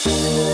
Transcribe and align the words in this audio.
Thank 0.00 0.38
you. 0.38 0.47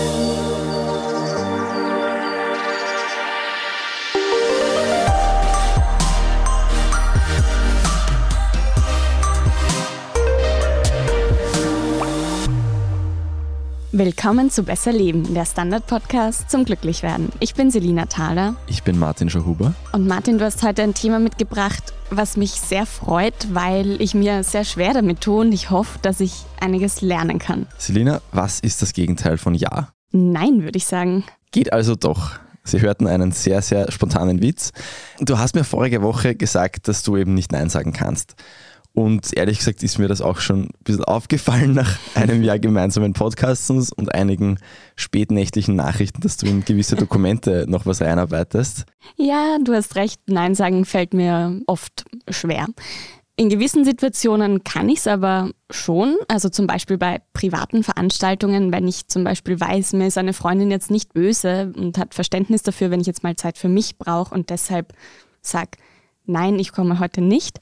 Willkommen 13.97 14.51
zu 14.51 14.63
Besser 14.63 14.91
Leben, 14.91 15.33
der 15.33 15.45
Standard-Podcast 15.45 16.51
zum 16.51 16.65
Glücklichwerden. 16.65 17.29
Ich 17.39 17.55
bin 17.55 17.71
Selina 17.71 18.07
Thaler. 18.07 18.57
Ich 18.67 18.83
bin 18.83 18.99
Martin 18.99 19.29
Schauhuber. 19.29 19.73
Und 19.93 20.05
Martin, 20.05 20.37
du 20.37 20.43
hast 20.43 20.63
heute 20.63 20.81
ein 20.81 20.93
Thema 20.93 21.19
mitgebracht, 21.19 21.93
was 22.09 22.35
mich 22.35 22.51
sehr 22.51 22.85
freut, 22.85 23.47
weil 23.53 24.01
ich 24.01 24.13
mir 24.13 24.43
sehr 24.43 24.65
schwer 24.65 24.93
damit 24.93 25.21
tue 25.21 25.39
und 25.39 25.53
ich 25.53 25.69
hoffe, 25.69 25.97
dass 26.01 26.19
ich 26.19 26.43
einiges 26.59 26.99
lernen 26.99 27.39
kann. 27.39 27.67
Selina, 27.77 28.19
was 28.33 28.59
ist 28.59 28.81
das 28.81 28.91
Gegenteil 28.91 29.37
von 29.37 29.55
Ja? 29.55 29.93
Nein, 30.11 30.63
würde 30.63 30.75
ich 30.75 30.87
sagen. 30.87 31.23
Geht 31.51 31.71
also 31.71 31.95
doch. 31.95 32.31
Sie 32.65 32.81
hörten 32.81 33.07
einen 33.07 33.31
sehr, 33.31 33.61
sehr 33.61 33.89
spontanen 33.93 34.41
Witz. 34.41 34.71
Du 35.21 35.37
hast 35.37 35.55
mir 35.55 35.63
vorige 35.63 36.01
Woche 36.01 36.35
gesagt, 36.35 36.89
dass 36.89 37.01
du 37.01 37.15
eben 37.15 37.33
nicht 37.33 37.53
Nein 37.53 37.69
sagen 37.69 37.93
kannst. 37.93 38.35
Und 38.95 39.35
ehrlich 39.35 39.57
gesagt 39.57 39.83
ist 39.83 39.99
mir 39.99 40.07
das 40.07 40.21
auch 40.21 40.39
schon 40.39 40.63
ein 40.63 40.69
bisschen 40.85 41.03
aufgefallen 41.03 41.73
nach 41.73 41.99
einem 42.15 42.41
Jahr 42.41 42.59
gemeinsamen 42.59 43.11
Podcastens 43.11 43.91
und 43.91 44.15
einigen 44.15 44.57
spätnächtlichen 44.95 45.75
Nachrichten, 45.75 46.21
dass 46.21 46.37
du 46.37 46.47
in 46.47 46.63
gewisse 46.63 46.95
Dokumente 46.95 47.65
noch 47.67 47.85
was 47.85 48.01
reinarbeitest. 48.01 48.85
Ja, 49.17 49.57
du 49.61 49.73
hast 49.73 49.97
recht. 49.97 50.21
Nein 50.27 50.55
sagen 50.55 50.85
fällt 50.85 51.13
mir 51.13 51.59
oft 51.67 52.05
schwer. 52.29 52.67
In 53.35 53.49
gewissen 53.49 53.83
Situationen 53.83 54.63
kann 54.63 54.87
ich 54.87 54.99
es 54.99 55.07
aber 55.07 55.51
schon, 55.69 56.15
also 56.29 56.47
zum 56.47 56.65
Beispiel 56.65 56.97
bei 56.97 57.19
privaten 57.33 57.83
Veranstaltungen, 57.83 58.71
wenn 58.71 58.87
ich 58.87 59.09
zum 59.09 59.25
Beispiel 59.25 59.59
weiß, 59.59 59.91
mir 59.91 60.07
ist 60.07 60.17
eine 60.17 60.31
Freundin 60.31 60.71
jetzt 60.71 60.89
nicht 60.89 61.13
böse 61.13 61.73
und 61.75 61.97
hat 61.97 62.13
Verständnis 62.13 62.63
dafür, 62.63 62.91
wenn 62.91 63.01
ich 63.01 63.07
jetzt 63.07 63.23
mal 63.23 63.35
Zeit 63.35 63.57
für 63.57 63.67
mich 63.67 63.97
brauche 63.97 64.33
und 64.33 64.51
deshalb 64.51 64.93
sage, 65.41 65.71
nein, 66.25 66.57
ich 66.59 66.71
komme 66.71 66.99
heute 66.99 67.19
nicht 67.19 67.59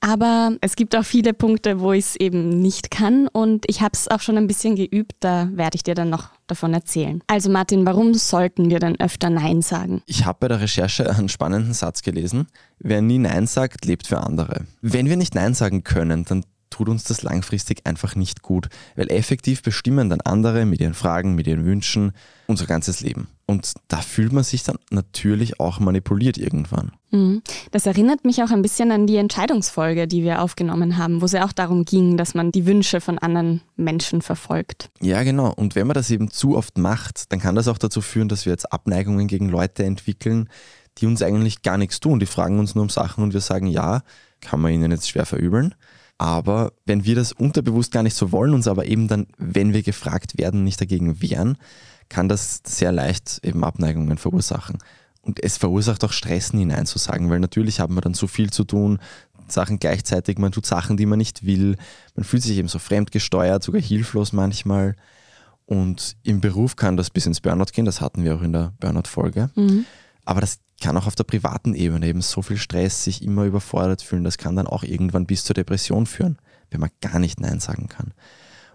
aber 0.00 0.56
es 0.60 0.76
gibt 0.76 0.96
auch 0.96 1.04
viele 1.04 1.34
Punkte, 1.34 1.80
wo 1.80 1.92
ich 1.92 2.04
es 2.04 2.16
eben 2.16 2.60
nicht 2.60 2.90
kann 2.90 3.28
und 3.28 3.64
ich 3.68 3.80
habe 3.80 3.92
es 3.94 4.08
auch 4.08 4.20
schon 4.20 4.36
ein 4.36 4.46
bisschen 4.46 4.76
geübt, 4.76 5.12
da 5.20 5.48
werde 5.52 5.76
ich 5.76 5.82
dir 5.82 5.94
dann 5.94 6.10
noch 6.10 6.30
davon 6.46 6.74
erzählen. 6.74 7.22
Also 7.26 7.50
Martin, 7.50 7.84
warum 7.86 8.14
sollten 8.14 8.70
wir 8.70 8.78
denn 8.78 8.98
öfter 9.00 9.30
Nein 9.30 9.62
sagen? 9.62 10.02
Ich 10.06 10.24
habe 10.24 10.38
bei 10.40 10.48
der 10.48 10.60
Recherche 10.60 11.10
einen 11.10 11.28
spannenden 11.28 11.74
Satz 11.74 12.02
gelesen. 12.02 12.46
Wer 12.78 13.02
nie 13.02 13.18
Nein 13.18 13.46
sagt, 13.46 13.84
lebt 13.84 14.06
für 14.06 14.18
andere. 14.18 14.64
Wenn 14.80 15.08
wir 15.08 15.16
nicht 15.16 15.34
Nein 15.34 15.54
sagen 15.54 15.84
können, 15.84 16.24
dann 16.24 16.44
tut 16.70 16.88
uns 16.88 17.04
das 17.04 17.22
langfristig 17.22 17.86
einfach 17.86 18.14
nicht 18.14 18.42
gut, 18.42 18.68
weil 18.94 19.10
effektiv 19.10 19.62
bestimmen 19.62 20.10
dann 20.10 20.20
andere 20.20 20.64
mit 20.64 20.80
ihren 20.80 20.94
Fragen, 20.94 21.34
mit 21.34 21.46
ihren 21.46 21.64
Wünschen 21.64 22.12
unser 22.46 22.66
ganzes 22.66 23.00
Leben. 23.00 23.28
Und 23.50 23.72
da 23.88 24.02
fühlt 24.02 24.34
man 24.34 24.44
sich 24.44 24.62
dann 24.62 24.76
natürlich 24.90 25.58
auch 25.58 25.80
manipuliert 25.80 26.36
irgendwann. 26.36 26.92
Mhm. 27.10 27.40
Das 27.70 27.86
erinnert 27.86 28.26
mich 28.26 28.42
auch 28.42 28.50
ein 28.50 28.60
bisschen 28.60 28.92
an 28.92 29.06
die 29.06 29.16
Entscheidungsfolge, 29.16 30.06
die 30.06 30.22
wir 30.22 30.42
aufgenommen 30.42 30.98
haben, 30.98 31.22
wo 31.22 31.24
es 31.24 31.32
ja 31.32 31.46
auch 31.46 31.52
darum 31.52 31.86
ging, 31.86 32.18
dass 32.18 32.34
man 32.34 32.52
die 32.52 32.66
Wünsche 32.66 33.00
von 33.00 33.18
anderen 33.18 33.62
Menschen 33.74 34.20
verfolgt. 34.20 34.90
Ja, 35.00 35.22
genau. 35.22 35.50
Und 35.54 35.76
wenn 35.76 35.86
man 35.86 35.94
das 35.94 36.10
eben 36.10 36.30
zu 36.30 36.58
oft 36.58 36.76
macht, 36.76 37.32
dann 37.32 37.40
kann 37.40 37.54
das 37.54 37.68
auch 37.68 37.78
dazu 37.78 38.02
führen, 38.02 38.28
dass 38.28 38.44
wir 38.44 38.52
jetzt 38.52 38.70
Abneigungen 38.70 39.28
gegen 39.28 39.48
Leute 39.48 39.82
entwickeln, 39.82 40.50
die 40.98 41.06
uns 41.06 41.22
eigentlich 41.22 41.62
gar 41.62 41.78
nichts 41.78 42.00
tun. 42.00 42.20
Die 42.20 42.26
fragen 42.26 42.58
uns 42.58 42.74
nur 42.74 42.82
um 42.82 42.90
Sachen 42.90 43.24
und 43.24 43.32
wir 43.32 43.40
sagen, 43.40 43.66
ja, 43.66 44.02
kann 44.42 44.60
man 44.60 44.74
ihnen 44.74 44.90
jetzt 44.90 45.08
schwer 45.08 45.24
verübeln. 45.24 45.74
Aber 46.18 46.72
wenn 46.84 47.04
wir 47.06 47.14
das 47.14 47.32
unterbewusst 47.32 47.92
gar 47.92 48.02
nicht 48.02 48.16
so 48.16 48.30
wollen, 48.30 48.52
uns 48.52 48.68
aber 48.68 48.84
eben 48.84 49.08
dann, 49.08 49.28
wenn 49.38 49.72
wir 49.72 49.82
gefragt 49.82 50.36
werden, 50.36 50.64
nicht 50.64 50.80
dagegen 50.80 51.22
wehren, 51.22 51.56
kann 52.08 52.28
das 52.28 52.62
sehr 52.64 52.92
leicht 52.92 53.40
eben 53.42 53.64
Abneigungen 53.64 54.18
verursachen. 54.18 54.78
Und 55.20 55.42
es 55.42 55.58
verursacht 55.58 56.04
auch 56.04 56.12
Stress, 56.12 56.52
hinein 56.52 56.86
zu 56.86 56.98
sagen, 56.98 57.28
weil 57.28 57.40
natürlich 57.40 57.80
haben 57.80 57.94
wir 57.94 58.00
dann 58.00 58.14
so 58.14 58.26
viel 58.26 58.50
zu 58.50 58.64
tun, 58.64 58.98
Sachen 59.48 59.78
gleichzeitig, 59.78 60.38
man 60.38 60.52
tut 60.52 60.66
Sachen, 60.66 60.96
die 60.96 61.06
man 61.06 61.18
nicht 61.18 61.44
will, 61.44 61.76
man 62.14 62.24
fühlt 62.24 62.42
sich 62.42 62.56
eben 62.56 62.68
so 62.68 62.78
fremdgesteuert, 62.78 63.62
sogar 63.62 63.80
hilflos 63.80 64.32
manchmal. 64.32 64.94
Und 65.66 66.16
im 66.22 66.40
Beruf 66.40 66.76
kann 66.76 66.96
das 66.96 67.10
bis 67.10 67.26
ins 67.26 67.40
Burnout 67.40 67.72
gehen, 67.72 67.84
das 67.84 68.00
hatten 68.00 68.24
wir 68.24 68.36
auch 68.36 68.42
in 68.42 68.52
der 68.52 68.72
Burnout-Folge. 68.80 69.50
Mhm. 69.54 69.84
Aber 70.24 70.40
das 70.40 70.58
kann 70.80 70.96
auch 70.96 71.06
auf 71.06 71.14
der 71.14 71.24
privaten 71.24 71.74
Ebene 71.74 72.06
eben 72.06 72.22
so 72.22 72.42
viel 72.42 72.56
Stress, 72.56 73.04
sich 73.04 73.22
immer 73.22 73.44
überfordert 73.44 74.02
fühlen, 74.02 74.24
das 74.24 74.38
kann 74.38 74.56
dann 74.56 74.66
auch 74.66 74.82
irgendwann 74.82 75.26
bis 75.26 75.44
zur 75.44 75.54
Depression 75.54 76.06
führen, 76.06 76.38
wenn 76.70 76.80
man 76.80 76.90
gar 77.00 77.18
nicht 77.18 77.40
Nein 77.40 77.60
sagen 77.60 77.88
kann. 77.88 78.12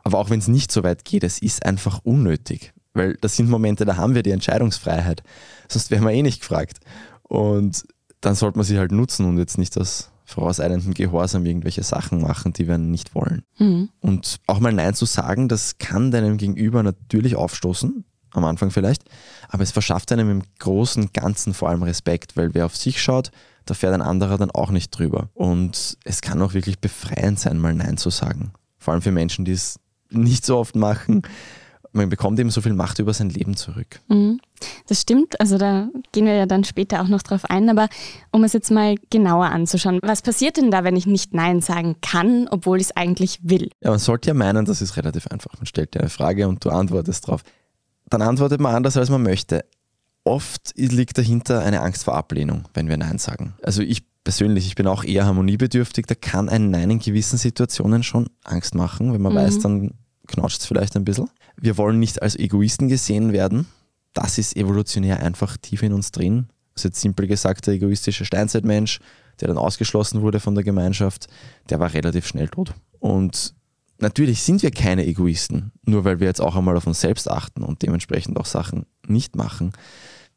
Aber 0.04 0.20
auch 0.20 0.30
wenn 0.30 0.40
es 0.40 0.48
nicht 0.48 0.72
so 0.72 0.84
weit 0.84 1.06
geht, 1.06 1.24
es 1.24 1.40
ist 1.40 1.66
einfach 1.66 2.02
unnötig, 2.04 2.74
weil 2.94 3.18
das 3.22 3.36
sind 3.36 3.50
Momente, 3.50 3.86
da 3.86 3.98
haben 3.98 4.16
wir 4.16 4.24
die 4.24 4.32
Entscheidungsfreiheit. 4.32 5.24
Sonst 5.68 5.92
wären 5.92 6.04
wir 6.04 6.12
eh 6.12 6.22
nicht 6.22 6.42
gefragt. 6.42 6.80
Und 7.24 7.84
dann 8.22 8.36
sollte 8.36 8.58
man 8.58 8.66
sie 8.66 8.78
halt 8.78 8.92
nutzen 8.92 9.26
und 9.26 9.38
jetzt 9.38 9.58
nicht 9.58 9.78
aus 9.78 10.12
vorauseilendem 10.26 10.94
Gehorsam 10.94 11.46
irgendwelche 11.46 11.84
Sachen 11.84 12.22
machen, 12.22 12.54
die 12.54 12.68
wir 12.68 12.78
nicht 12.78 13.14
wollen. 13.16 13.44
Mhm. 13.58 13.90
Und 14.00 14.40
auch 14.48 14.60
mal 14.60 14.72
Nein 14.72 14.94
zu 14.94 15.06
sagen, 15.06 15.50
das 15.50 15.78
kann 15.78 16.12
deinem 16.12 16.38
Gegenüber 16.38 16.82
natürlich 16.84 17.36
aufstoßen, 17.36 18.06
am 18.32 18.46
Anfang 18.46 18.72
vielleicht, 18.72 19.04
aber 19.50 19.64
es 19.64 19.72
verschafft 19.72 20.12
einem 20.12 20.30
im 20.32 20.44
großen 20.60 21.12
Ganzen 21.14 21.54
vor 21.54 21.70
allem 21.70 21.84
Respekt, 21.84 22.36
weil 22.36 22.54
wer 22.54 22.66
auf 22.66 22.76
sich 22.76 23.02
schaut, 23.02 23.32
da 23.66 23.74
fährt 23.74 23.94
ein 23.94 24.02
anderer 24.02 24.38
dann 24.38 24.52
auch 24.52 24.72
nicht 24.72 24.90
drüber. 24.92 25.30
Und 25.34 25.98
es 26.04 26.22
kann 26.22 26.42
auch 26.42 26.54
wirklich 26.54 26.80
befreiend 26.80 27.40
sein, 27.40 27.60
mal 27.60 27.74
Nein 27.74 27.98
zu 27.98 28.10
sagen. 28.10 28.54
Vor 28.78 28.94
allem 28.94 29.02
für 29.02 29.12
Menschen, 29.12 29.46
die 29.46 29.54
es 29.54 29.80
nicht 30.10 30.46
so 30.46 30.58
oft 30.58 30.76
machen. 30.76 31.22
Man 31.94 32.10
bekommt 32.10 32.40
eben 32.40 32.50
so 32.50 32.62
viel 32.62 32.74
Macht 32.74 33.00
über 33.00 33.14
sein 33.14 33.30
Leben 33.30 33.56
zurück. 33.56 34.02
Mhm. 34.08 34.40
Das 34.88 35.02
stimmt, 35.02 35.40
also 35.40 35.58
da 35.58 35.90
gehen 36.12 36.26
wir 36.26 36.34
ja 36.34 36.46
dann 36.46 36.64
später 36.64 37.02
auch 37.02 37.08
noch 37.08 37.22
drauf 37.22 37.46
ein, 37.46 37.70
aber 37.70 37.88
um 38.32 38.44
es 38.44 38.54
jetzt 38.54 38.72
mal 38.72 38.96
genauer 39.10 39.46
anzuschauen, 39.46 40.00
was 40.02 40.22
passiert 40.22 40.58
denn 40.58 40.72
da, 40.72 40.84
wenn 40.84 40.96
ich 40.96 41.06
nicht 41.06 41.34
Nein 41.34 41.62
sagen 41.62 41.98
kann, 42.02 42.48
obwohl 42.50 42.78
ich 42.78 42.88
es 42.88 42.98
eigentlich 42.98 43.40
will? 43.44 43.70
Ja, 43.82 43.92
man 43.92 44.00
sollte 44.00 44.30
ja 44.30 44.34
meinen, 44.34 44.66
das 44.66 44.82
ist 44.82 44.98
relativ 44.98 45.28
einfach. 45.28 45.54
Man 45.58 45.66
stellt 45.66 45.94
dir 45.94 46.00
eine 46.00 46.10
Frage 46.10 46.48
und 46.48 46.64
du 46.66 46.70
antwortest 46.70 47.28
drauf 47.28 47.44
dann 48.14 48.22
antwortet 48.22 48.62
man 48.62 48.76
anders, 48.76 48.96
als 48.98 49.10
man 49.10 49.24
möchte. 49.24 49.66
Oft 50.24 50.74
liegt 50.78 51.18
dahinter 51.18 51.62
eine 51.62 51.82
Angst 51.82 52.04
vor 52.06 52.16
Ablehnung, 52.16 52.66
wenn 52.74 52.88
wir 52.88 52.98
Nein 52.98 53.18
sagen. 53.18 53.56
Also 53.64 53.82
ich 53.82 54.04
persönlich, 54.24 54.68
ich 54.68 54.76
bin 54.76 54.88
auch 54.88 55.04
eher 55.04 55.26
harmoniebedürftig, 55.26 56.06
da 56.06 56.16
kann 56.16 56.48
ein 56.48 56.70
Nein 56.70 56.92
in 56.92 57.00
gewissen 57.00 57.38
Situationen 57.38 58.04
schon 58.04 58.28
Angst 58.44 58.76
machen, 58.76 59.14
wenn 59.14 59.22
man 59.22 59.34
mhm. 59.34 59.38
weiß, 59.38 59.60
dann 59.60 59.92
knautscht 60.28 60.62
es 60.62 60.66
vielleicht 60.66 60.96
ein 60.96 61.06
bisschen. 61.06 61.30
Wir 61.58 61.78
wollen 61.78 62.00
nicht 62.00 62.22
als 62.22 62.36
Egoisten 62.36 62.88
gesehen 62.88 63.34
werden. 63.34 63.68
Das 64.14 64.38
ist 64.38 64.56
evolutionär 64.56 65.22
einfach 65.22 65.58
tief 65.58 65.84
in 65.84 65.94
uns 65.94 66.12
drin. 66.12 66.48
Also 66.76 66.88
jetzt 66.88 67.02
simpel 67.02 67.28
gesagt, 67.28 67.68
der 67.68 67.76
egoistische 67.76 68.26
Steinzeitmensch, 68.26 69.00
der 69.40 69.48
dann 69.48 69.58
ausgeschlossen 69.58 70.22
wurde 70.22 70.40
von 70.40 70.56
der 70.56 70.64
Gemeinschaft, 70.64 71.28
der 71.70 71.80
war 71.80 71.94
relativ 71.94 72.28
schnell 72.28 72.48
tot. 72.48 72.74
Und 73.00 73.54
Natürlich 74.04 74.44
sind 74.44 74.64
wir 74.64 74.72
keine 74.72 75.06
Egoisten, 75.06 75.72
nur 75.86 76.04
weil 76.04 76.20
wir 76.20 76.28
jetzt 76.28 76.42
auch 76.42 76.58
einmal 76.58 76.76
auf 76.76 76.88
uns 76.88 77.00
selbst 77.00 77.30
achten 77.30 77.64
und 77.64 77.84
dementsprechend 77.84 78.38
auch 78.38 78.46
Sachen 78.46 78.86
nicht 79.08 79.38
machen. 79.38 79.72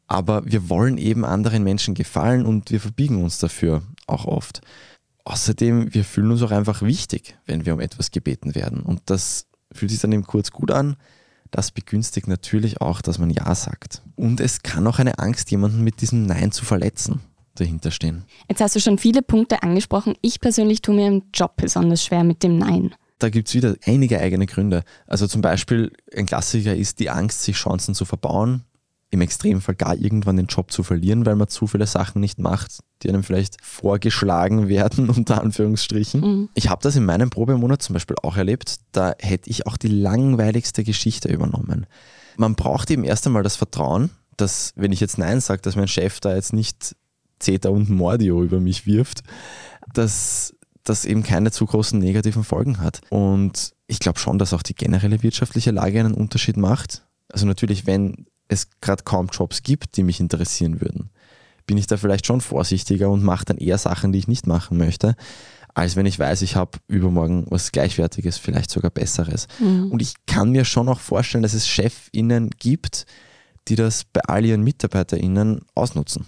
Aber 0.07 0.45
wir 0.45 0.69
wollen 0.69 0.97
eben 0.97 1.25
anderen 1.25 1.63
Menschen 1.63 1.93
gefallen 1.93 2.45
und 2.45 2.71
wir 2.71 2.79
verbiegen 2.79 3.21
uns 3.21 3.39
dafür 3.39 3.81
auch 4.05 4.23
oft. 4.23 4.61
Außerdem, 5.25 5.93
wir 5.93 6.05
fühlen 6.05 6.31
uns 6.31 6.41
auch 6.43 6.51
einfach 6.51 6.81
wichtig, 6.81 7.37
wenn 7.45 7.65
wir 7.65 7.73
um 7.73 7.81
etwas 7.81 8.11
gebeten 8.11 8.55
werden. 8.55 8.83
Und 8.83 9.01
das 9.07 9.46
fühlt 9.77 9.91
sich 9.91 9.99
dann 9.99 10.11
eben 10.11 10.25
kurz 10.25 10.51
gut 10.51 10.71
an. 10.71 10.95
Das 11.51 11.71
begünstigt 11.71 12.27
natürlich 12.27 12.81
auch, 12.81 13.01
dass 13.01 13.19
man 13.19 13.29
Ja 13.29 13.55
sagt. 13.55 14.01
Und 14.15 14.41
es 14.41 14.63
kann 14.63 14.85
auch 14.85 14.99
eine 14.99 15.19
Angst, 15.19 15.49
jemanden 15.51 15.83
mit 15.83 16.01
diesem 16.01 16.25
Nein 16.25 16.51
zu 16.51 16.65
verletzen, 16.65 17.21
dahinter 17.55 17.91
stehen. 17.91 18.25
Jetzt 18.49 18.59
hast 18.59 18.75
du 18.75 18.81
schon 18.81 18.97
viele 18.97 19.21
Punkte 19.21 19.63
angesprochen. 19.63 20.15
Ich 20.21 20.41
persönlich 20.41 20.81
tue 20.81 20.95
mir 20.95 21.07
im 21.07 21.23
Job 21.33 21.53
besonders 21.55 22.03
schwer 22.03 22.23
mit 22.23 22.43
dem 22.43 22.57
Nein 22.57 22.93
da 23.19 23.29
gibt 23.29 23.47
es 23.47 23.55
wieder 23.55 23.75
einige 23.85 24.19
eigene 24.19 24.45
Gründe. 24.45 24.83
Also 25.07 25.27
zum 25.27 25.41
Beispiel 25.41 25.91
ein 26.15 26.25
Klassiker 26.25 26.75
ist 26.75 26.99
die 26.99 27.09
Angst, 27.09 27.43
sich 27.43 27.55
Chancen 27.55 27.95
zu 27.95 28.05
verbauen, 28.05 28.63
im 29.09 29.21
Extremfall 29.21 29.75
gar 29.75 29.95
irgendwann 29.95 30.35
den 30.35 30.47
Job 30.47 30.71
zu 30.71 30.83
verlieren, 30.83 31.25
weil 31.25 31.35
man 31.35 31.47
zu 31.47 31.67
viele 31.67 31.87
Sachen 31.87 32.19
nicht 32.19 32.39
macht, 32.39 32.79
die 33.01 33.09
einem 33.09 33.23
vielleicht 33.23 33.57
vorgeschlagen 33.63 34.67
werden, 34.67 35.09
unter 35.15 35.41
Anführungsstrichen. 35.41 36.21
Mhm. 36.21 36.49
Ich 36.55 36.69
habe 36.69 36.81
das 36.83 36.95
in 36.95 37.05
meinem 37.05 37.29
Probemonat 37.29 37.81
zum 37.81 37.93
Beispiel 37.93 38.17
auch 38.21 38.35
erlebt. 38.35 38.77
Da 38.91 39.13
hätte 39.19 39.49
ich 39.49 39.65
auch 39.65 39.77
die 39.77 39.87
langweiligste 39.87 40.83
Geschichte 40.83 41.29
übernommen. 41.29 41.85
Man 42.35 42.55
braucht 42.55 42.91
eben 42.91 43.03
erst 43.03 43.25
einmal 43.25 43.43
das 43.43 43.55
Vertrauen, 43.55 44.09
dass, 44.35 44.73
wenn 44.75 44.91
ich 44.91 44.99
jetzt 44.99 45.17
Nein 45.17 45.39
sage, 45.39 45.61
dass 45.61 45.75
mein 45.75 45.87
Chef 45.87 46.19
da 46.19 46.35
jetzt 46.35 46.53
nicht 46.53 46.95
Zeta 47.39 47.69
und 47.69 47.89
Mordio 47.89 48.43
über 48.43 48.59
mich 48.59 48.85
wirft, 48.85 49.21
dass 49.93 50.53
das 50.83 51.05
eben 51.05 51.23
keine 51.23 51.51
zu 51.51 51.65
großen 51.65 51.99
negativen 51.99 52.43
Folgen 52.43 52.79
hat. 52.79 53.01
Und 53.09 53.73
ich 53.87 53.99
glaube 53.99 54.19
schon, 54.19 54.37
dass 54.37 54.53
auch 54.53 54.63
die 54.63 54.75
generelle 54.75 55.23
wirtschaftliche 55.23 55.71
Lage 55.71 55.99
einen 55.99 56.13
Unterschied 56.13 56.57
macht. 56.57 57.05
Also 57.31 57.45
natürlich, 57.45 57.85
wenn 57.85 58.25
es 58.47 58.69
gerade 58.81 59.03
kaum 59.03 59.27
Jobs 59.31 59.63
gibt, 59.63 59.97
die 59.97 60.03
mich 60.03 60.19
interessieren 60.19 60.81
würden, 60.81 61.09
bin 61.65 61.77
ich 61.77 61.87
da 61.87 61.97
vielleicht 61.97 62.25
schon 62.25 62.41
vorsichtiger 62.41 63.09
und 63.09 63.23
mache 63.23 63.45
dann 63.45 63.57
eher 63.57 63.77
Sachen, 63.77 64.11
die 64.11 64.19
ich 64.19 64.27
nicht 64.27 64.47
machen 64.47 64.77
möchte. 64.77 65.15
als 65.73 65.95
wenn 65.95 66.07
ich 66.07 66.17
weiß, 66.17 66.41
ich 66.41 66.55
habe 66.55 66.79
übermorgen 66.87 67.45
was 67.49 67.71
Gleichwertiges, 67.71 68.39
vielleicht 68.39 68.71
sogar 68.71 68.89
Besseres. 68.89 69.47
Mhm. 69.59 69.91
Und 69.91 70.01
ich 70.01 70.15
kann 70.25 70.49
mir 70.49 70.65
schon 70.65 70.89
auch 70.89 70.99
vorstellen, 70.99 71.43
dass 71.43 71.53
es 71.53 71.67
ChefInnen 71.67 72.49
gibt, 72.57 73.05
die 73.67 73.75
das 73.75 74.03
bei 74.05 74.21
all 74.21 74.43
ihren 74.43 74.63
MitarbeiterInnen 74.63 75.61
ausnutzen. 75.75 76.25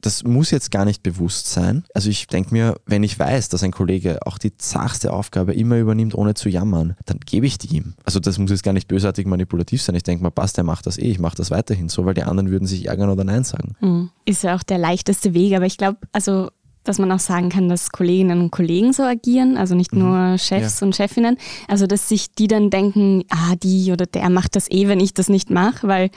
Das 0.00 0.24
muss 0.24 0.50
jetzt 0.50 0.70
gar 0.70 0.84
nicht 0.84 1.02
bewusst 1.02 1.48
sein. 1.48 1.84
Also 1.94 2.10
ich 2.10 2.26
denke 2.26 2.52
mir, 2.52 2.76
wenn 2.86 3.02
ich 3.02 3.18
weiß, 3.18 3.48
dass 3.48 3.62
ein 3.62 3.72
Kollege 3.72 4.20
auch 4.26 4.38
die 4.38 4.56
zachste 4.56 5.12
Aufgabe 5.12 5.54
immer 5.54 5.78
übernimmt, 5.78 6.14
ohne 6.14 6.34
zu 6.34 6.48
jammern, 6.48 6.96
dann 7.06 7.18
gebe 7.24 7.46
ich 7.46 7.58
die 7.58 7.74
ihm. 7.74 7.94
Also 8.04 8.20
das 8.20 8.38
muss 8.38 8.50
jetzt 8.50 8.62
gar 8.62 8.72
nicht 8.72 8.88
bösartig 8.88 9.26
manipulativ 9.26 9.82
sein. 9.82 9.94
Ich 9.94 10.02
denke 10.02 10.22
mal, 10.22 10.30
passt, 10.30 10.56
der 10.56 10.64
macht 10.64 10.86
das 10.86 10.98
eh, 10.98 11.10
ich 11.10 11.18
mache 11.18 11.36
das 11.36 11.50
weiterhin 11.50 11.88
so, 11.88 12.04
weil 12.04 12.14
die 12.14 12.22
anderen 12.22 12.50
würden 12.50 12.66
sich 12.66 12.86
ärgern 12.86 13.10
oder 13.10 13.24
Nein 13.24 13.44
sagen. 13.44 13.74
Mhm. 13.80 14.10
Ist 14.24 14.42
ja 14.42 14.54
auch 14.54 14.62
der 14.62 14.78
leichteste 14.78 15.34
Weg, 15.34 15.54
aber 15.54 15.66
ich 15.66 15.78
glaube, 15.78 15.98
also 16.12 16.50
dass 16.86 16.98
man 16.98 17.10
auch 17.12 17.18
sagen 17.18 17.48
kann, 17.48 17.68
dass 17.68 17.90
Kolleginnen 17.90 18.40
und 18.40 18.50
Kollegen 18.50 18.92
so 18.92 19.02
agieren, 19.02 19.56
also 19.56 19.74
nicht 19.74 19.92
mhm. 19.92 20.00
nur 20.00 20.38
Chefs 20.38 20.80
ja. 20.80 20.86
und 20.86 20.94
Chefinnen. 20.94 21.36
Also 21.68 21.86
dass 21.86 22.08
sich 22.08 22.32
die 22.32 22.46
dann 22.46 22.70
denken, 22.70 23.24
ah, 23.30 23.54
die 23.56 23.92
oder 23.92 24.06
der 24.06 24.30
macht 24.30 24.56
das 24.56 24.70
eh, 24.70 24.88
wenn 24.88 25.00
ich 25.00 25.14
das 25.14 25.28
nicht 25.28 25.50
mache, 25.50 25.88
weil 25.88 26.10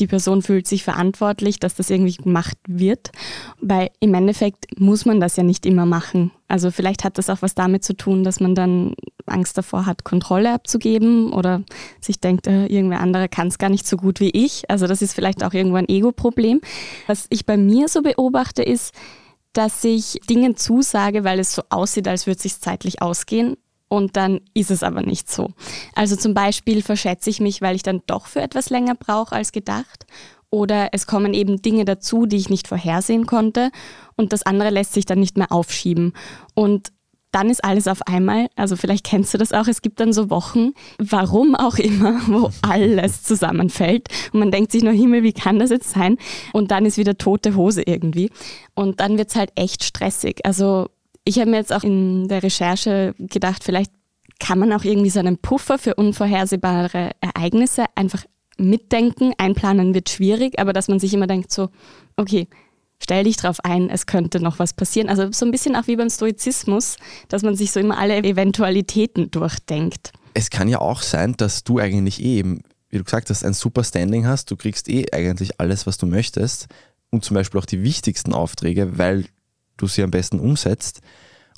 die 0.00 0.06
Person 0.06 0.42
fühlt 0.42 0.66
sich 0.66 0.82
verantwortlich, 0.84 1.60
dass 1.60 1.74
das 1.74 1.90
irgendwie 1.90 2.14
gemacht 2.14 2.58
wird, 2.66 3.10
weil 3.60 3.90
im 4.00 4.14
Endeffekt 4.14 4.80
muss 4.80 5.04
man 5.04 5.20
das 5.20 5.36
ja 5.36 5.42
nicht 5.42 5.66
immer 5.66 5.86
machen. 5.86 6.32
Also 6.48 6.70
vielleicht 6.70 7.04
hat 7.04 7.18
das 7.18 7.30
auch 7.30 7.42
was 7.42 7.54
damit 7.54 7.84
zu 7.84 7.96
tun, 7.96 8.24
dass 8.24 8.40
man 8.40 8.54
dann 8.54 8.94
Angst 9.26 9.56
davor 9.56 9.86
hat, 9.86 10.04
Kontrolle 10.04 10.52
abzugeben 10.52 11.32
oder 11.32 11.62
sich 12.00 12.20
denkt, 12.20 12.46
äh, 12.46 12.66
irgendwer 12.66 13.00
andere 13.00 13.28
kann 13.28 13.48
es 13.48 13.58
gar 13.58 13.70
nicht 13.70 13.86
so 13.86 13.96
gut 13.96 14.20
wie 14.20 14.30
ich. 14.30 14.70
Also 14.70 14.86
das 14.86 15.02
ist 15.02 15.14
vielleicht 15.14 15.42
auch 15.44 15.54
irgendwo 15.54 15.76
ein 15.76 15.88
Ego-Problem. 15.88 16.60
Was 17.06 17.26
ich 17.30 17.46
bei 17.46 17.56
mir 17.56 17.88
so 17.88 18.02
beobachte 18.02 18.62
ist, 18.62 18.94
dass 19.52 19.84
ich 19.84 20.20
Dingen 20.28 20.56
zusage, 20.56 21.24
weil 21.24 21.38
es 21.38 21.54
so 21.54 21.62
aussieht, 21.70 22.08
als 22.08 22.26
würde 22.26 22.36
es 22.36 22.42
sich 22.42 22.58
zeitlich 22.58 23.00
ausgehen 23.00 23.56
und 23.94 24.16
dann 24.16 24.40
ist 24.54 24.70
es 24.70 24.82
aber 24.82 25.02
nicht 25.02 25.30
so. 25.30 25.50
Also 25.94 26.16
zum 26.16 26.34
Beispiel 26.34 26.82
verschätze 26.82 27.30
ich 27.30 27.40
mich, 27.40 27.62
weil 27.62 27.76
ich 27.76 27.82
dann 27.82 28.02
doch 28.06 28.26
für 28.26 28.42
etwas 28.42 28.70
länger 28.70 28.94
brauche 28.94 29.34
als 29.34 29.52
gedacht. 29.52 30.06
Oder 30.50 30.90
es 30.92 31.06
kommen 31.06 31.34
eben 31.34 31.62
Dinge 31.62 31.84
dazu, 31.84 32.26
die 32.26 32.36
ich 32.36 32.48
nicht 32.48 32.68
vorhersehen 32.68 33.26
konnte 33.26 33.70
und 34.16 34.32
das 34.32 34.44
andere 34.44 34.70
lässt 34.70 34.92
sich 34.92 35.04
dann 35.04 35.18
nicht 35.18 35.36
mehr 35.36 35.50
aufschieben. 35.50 36.12
Und 36.54 36.92
dann 37.32 37.50
ist 37.50 37.64
alles 37.64 37.88
auf 37.88 38.02
einmal, 38.06 38.48
also 38.54 38.76
vielleicht 38.76 39.04
kennst 39.04 39.34
du 39.34 39.38
das 39.38 39.52
auch, 39.52 39.66
es 39.66 39.82
gibt 39.82 39.98
dann 39.98 40.12
so 40.12 40.30
Wochen, 40.30 40.70
warum 40.98 41.56
auch 41.56 41.78
immer, 41.78 42.20
wo 42.28 42.50
alles 42.62 43.24
zusammenfällt 43.24 44.08
und 44.32 44.38
man 44.38 44.52
denkt 44.52 44.70
sich 44.70 44.84
nur, 44.84 44.92
Himmel, 44.92 45.24
wie 45.24 45.32
kann 45.32 45.58
das 45.58 45.70
jetzt 45.70 45.90
sein? 45.90 46.16
Und 46.52 46.70
dann 46.70 46.86
ist 46.86 46.98
wieder 46.98 47.18
tote 47.18 47.56
Hose 47.56 47.82
irgendwie. 47.82 48.30
Und 48.74 49.00
dann 49.00 49.18
wird 49.18 49.30
es 49.30 49.36
halt 49.36 49.50
echt 49.56 49.82
stressig. 49.82 50.44
Also 50.44 50.88
ich 51.24 51.38
habe 51.38 51.50
mir 51.50 51.56
jetzt 51.56 51.72
auch 51.72 51.82
in 51.82 52.28
der 52.28 52.42
Recherche 52.42 53.14
gedacht, 53.18 53.64
vielleicht 53.64 53.90
kann 54.40 54.58
man 54.58 54.72
auch 54.72 54.84
irgendwie 54.84 55.10
so 55.10 55.20
einen 55.20 55.38
Puffer 55.38 55.78
für 55.78 55.94
unvorhersehbare 55.94 57.10
Ereignisse 57.20 57.84
einfach 57.94 58.24
mitdenken. 58.58 59.32
Einplanen 59.38 59.94
wird 59.94 60.10
schwierig, 60.10 60.58
aber 60.58 60.72
dass 60.72 60.88
man 60.88 60.98
sich 61.00 61.14
immer 61.14 61.26
denkt, 61.26 61.52
so, 61.52 61.70
okay, 62.16 62.48
stell 63.02 63.24
dich 63.24 63.36
drauf 63.36 63.58
ein, 63.62 63.90
es 63.90 64.06
könnte 64.06 64.40
noch 64.40 64.58
was 64.58 64.72
passieren. 64.72 65.08
Also 65.08 65.30
so 65.32 65.46
ein 65.46 65.50
bisschen 65.50 65.76
auch 65.76 65.86
wie 65.86 65.96
beim 65.96 66.10
Stoizismus, 66.10 66.96
dass 67.28 67.42
man 67.42 67.56
sich 67.56 67.72
so 67.72 67.80
immer 67.80 67.98
alle 67.98 68.16
Eventualitäten 68.16 69.30
durchdenkt. 69.30 70.12
Es 70.34 70.50
kann 70.50 70.68
ja 70.68 70.80
auch 70.80 71.02
sein, 71.02 71.34
dass 71.36 71.64
du 71.64 71.78
eigentlich 71.78 72.22
eh 72.22 72.38
eben, 72.38 72.62
wie 72.90 72.98
du 72.98 73.04
gesagt 73.04 73.30
hast, 73.30 73.44
ein 73.44 73.54
super 73.54 73.84
Standing 73.84 74.26
hast. 74.26 74.50
Du 74.50 74.56
kriegst 74.56 74.88
eh 74.88 75.06
eigentlich 75.12 75.60
alles, 75.60 75.86
was 75.86 75.96
du 75.96 76.06
möchtest 76.06 76.66
und 77.10 77.24
zum 77.24 77.34
Beispiel 77.34 77.60
auch 77.60 77.66
die 77.66 77.82
wichtigsten 77.82 78.34
Aufträge, 78.34 78.98
weil 78.98 79.26
du 79.76 79.86
sie 79.86 80.02
am 80.02 80.10
besten 80.10 80.40
umsetzt. 80.40 81.00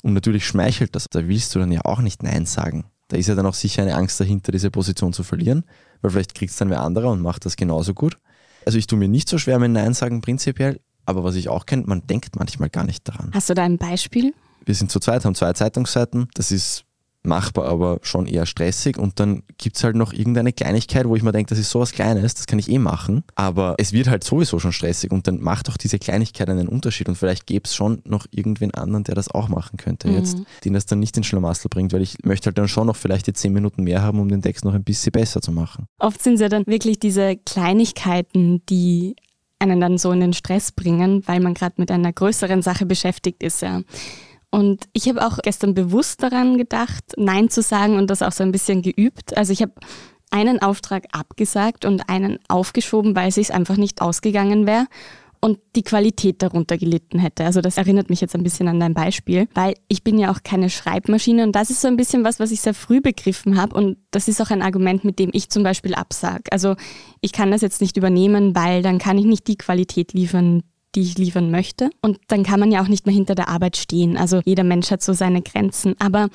Und 0.03 0.13
natürlich 0.13 0.45
schmeichelt 0.45 0.95
das. 0.95 1.05
Da 1.09 1.27
willst 1.27 1.53
du 1.55 1.59
dann 1.59 1.71
ja 1.71 1.81
auch 1.83 1.99
nicht 1.99 2.23
Nein 2.23 2.45
sagen. 2.45 2.85
Da 3.07 3.17
ist 3.17 3.27
ja 3.27 3.35
dann 3.35 3.45
auch 3.45 3.53
sicher 3.53 3.83
eine 3.83 3.95
Angst 3.95 4.19
dahinter, 4.19 4.51
diese 4.51 4.69
Position 4.69 5.13
zu 5.13 5.23
verlieren, 5.23 5.63
weil 6.01 6.11
vielleicht 6.11 6.35
kriegt 6.35 6.51
es 6.51 6.57
dann 6.57 6.69
wer 6.69 6.81
anderer 6.81 7.11
und 7.11 7.21
macht 7.21 7.45
das 7.45 7.55
genauso 7.55 7.93
gut. 7.93 8.17
Also 8.65 8.77
ich 8.77 8.87
tue 8.87 8.99
mir 8.99 9.07
nicht 9.07 9.29
so 9.29 9.37
schwer 9.37 9.59
mit 9.59 9.71
Nein 9.71 9.93
sagen 9.93 10.21
prinzipiell, 10.21 10.81
aber 11.05 11.23
was 11.23 11.35
ich 11.35 11.47
auch 11.47 11.65
kenne, 11.65 11.83
man 11.85 12.05
denkt 12.05 12.35
manchmal 12.35 12.69
gar 12.69 12.83
nicht 12.83 13.07
daran. 13.07 13.31
Hast 13.33 13.49
du 13.49 13.53
da 13.53 13.63
ein 13.63 13.77
Beispiel? 13.77 14.33
Wir 14.65 14.75
sind 14.75 14.91
zu 14.91 14.99
zweit, 14.99 15.23
haben 15.23 15.35
zwei 15.35 15.53
Zeitungsseiten. 15.53 16.27
Das 16.33 16.51
ist 16.51 16.83
machbar, 17.27 17.65
aber 17.65 17.99
schon 18.01 18.25
eher 18.25 18.45
stressig. 18.45 18.97
Und 18.97 19.19
dann 19.19 19.43
gibt 19.57 19.77
es 19.77 19.83
halt 19.83 19.95
noch 19.95 20.13
irgendeine 20.13 20.53
Kleinigkeit, 20.53 21.07
wo 21.07 21.15
ich 21.15 21.23
mir 21.23 21.31
denke, 21.31 21.49
das 21.49 21.59
ist 21.59 21.69
sowas 21.69 21.91
Kleines, 21.91 22.35
das 22.35 22.47
kann 22.47 22.59
ich 22.59 22.69
eh 22.69 22.79
machen. 22.79 23.23
Aber 23.35 23.75
es 23.77 23.93
wird 23.93 24.07
halt 24.09 24.23
sowieso 24.23 24.59
schon 24.59 24.71
stressig 24.71 25.11
und 25.11 25.27
dann 25.27 25.41
macht 25.41 25.69
auch 25.69 25.77
diese 25.77 25.99
Kleinigkeit 25.99 26.49
einen 26.49 26.67
Unterschied. 26.67 27.09
Und 27.09 27.15
vielleicht 27.15 27.45
gäbe 27.45 27.65
es 27.65 27.75
schon 27.75 28.01
noch 28.05 28.25
irgendwen 28.31 28.73
anderen, 28.73 29.03
der 29.03 29.15
das 29.15 29.29
auch 29.29 29.49
machen 29.49 29.77
könnte 29.77 30.07
mhm. 30.07 30.15
jetzt, 30.15 30.37
den 30.65 30.73
das 30.73 30.85
dann 30.85 30.99
nicht 30.99 31.15
in 31.17 31.23
Schlamassel 31.23 31.69
bringt, 31.69 31.93
weil 31.93 32.01
ich 32.01 32.17
möchte 32.23 32.47
halt 32.47 32.57
dann 32.57 32.67
schon 32.67 32.87
noch 32.87 32.95
vielleicht 32.95 33.27
die 33.27 33.33
zehn 33.33 33.53
Minuten 33.53 33.83
mehr 33.83 34.01
haben, 34.01 34.19
um 34.19 34.29
den 34.29 34.41
Text 34.41 34.65
noch 34.65 34.73
ein 34.73 34.83
bisschen 34.83 35.11
besser 35.11 35.41
zu 35.41 35.51
machen. 35.51 35.85
Oft 35.99 36.23
sind 36.23 36.35
es 36.35 36.41
ja 36.41 36.49
dann 36.49 36.65
wirklich 36.65 36.99
diese 36.99 37.37
Kleinigkeiten, 37.37 38.63
die 38.69 39.15
einen 39.59 39.81
dann 39.81 39.97
so 39.97 40.11
in 40.11 40.19
den 40.19 40.33
Stress 40.33 40.71
bringen, 40.71 41.23
weil 41.25 41.39
man 41.39 41.53
gerade 41.53 41.75
mit 41.77 41.91
einer 41.91 42.13
größeren 42.13 42.61
Sache 42.61 42.85
beschäftigt 42.85 43.43
ist. 43.43 43.61
Ja. 43.61 43.81
Und 44.49 44.85
ich 44.93 45.09
habe 45.09 45.25
auch 45.25 45.39
gestern 45.43 45.73
bewusst 45.73 46.23
daran 46.23 46.57
gedacht, 46.57 47.03
Nein 47.17 47.49
zu 47.49 47.61
sagen 47.61 47.97
und 47.97 48.09
das 48.09 48.21
auch 48.21 48.31
so 48.31 48.43
ein 48.43 48.51
bisschen 48.51 48.81
geübt. 48.81 49.35
Also 49.35 49.53
ich 49.53 49.61
habe 49.61 49.73
einen 50.31 50.61
Auftrag 50.61 51.05
abgesagt 51.11 51.85
und 51.85 52.09
einen 52.09 52.39
aufgeschoben, 52.47 53.15
weil 53.15 53.29
es 53.29 53.51
einfach 53.51 53.77
nicht 53.77 54.01
ausgegangen 54.01 54.65
wäre 54.65 54.87
und 55.39 55.59
die 55.75 55.83
Qualität 55.83 56.41
darunter 56.41 56.77
gelitten 56.77 57.19
hätte. 57.19 57.45
Also 57.45 57.61
das 57.61 57.77
erinnert 57.77 58.09
mich 58.09 58.21
jetzt 58.21 58.35
ein 58.35 58.43
bisschen 58.43 58.67
an 58.67 58.79
dein 58.79 58.93
Beispiel, 58.93 59.47
weil 59.53 59.75
ich 59.87 60.03
bin 60.03 60.17
ja 60.17 60.31
auch 60.31 60.43
keine 60.43 60.69
Schreibmaschine 60.69 61.43
und 61.43 61.55
das 61.55 61.69
ist 61.69 61.81
so 61.81 61.87
ein 61.87 61.97
bisschen 61.97 62.23
was, 62.23 62.39
was 62.39 62.51
ich 62.51 62.61
sehr 62.61 62.73
früh 62.73 63.01
begriffen 63.01 63.59
habe 63.59 63.75
und 63.75 63.97
das 64.11 64.27
ist 64.27 64.41
auch 64.41 64.49
ein 64.49 64.61
Argument, 64.61 65.03
mit 65.03 65.19
dem 65.19 65.29
ich 65.33 65.49
zum 65.49 65.63
Beispiel 65.63 65.93
absage. 65.93 66.43
Also 66.51 66.75
ich 67.21 67.31
kann 67.31 67.51
das 67.51 67.61
jetzt 67.61 67.81
nicht 67.81 67.97
übernehmen, 67.97 68.55
weil 68.55 68.81
dann 68.81 68.97
kann 68.97 69.17
ich 69.17 69.25
nicht 69.25 69.47
die 69.47 69.57
Qualität 69.57 70.13
liefern, 70.13 70.63
die 70.95 71.01
ich 71.01 71.17
liefern 71.17 71.51
möchte. 71.51 71.89
Und 72.01 72.19
dann 72.27 72.43
kann 72.43 72.59
man 72.59 72.71
ja 72.71 72.81
auch 72.81 72.87
nicht 72.87 73.05
mehr 73.05 73.15
hinter 73.15 73.35
der 73.35 73.49
Arbeit 73.49 73.77
stehen. 73.77 74.17
Also 74.17 74.41
jeder 74.45 74.63
Mensch 74.63 74.89
hat 74.91 75.03
so 75.03 75.13
seine 75.13 75.41
Grenzen. 75.41 75.95
Aber 75.99 76.29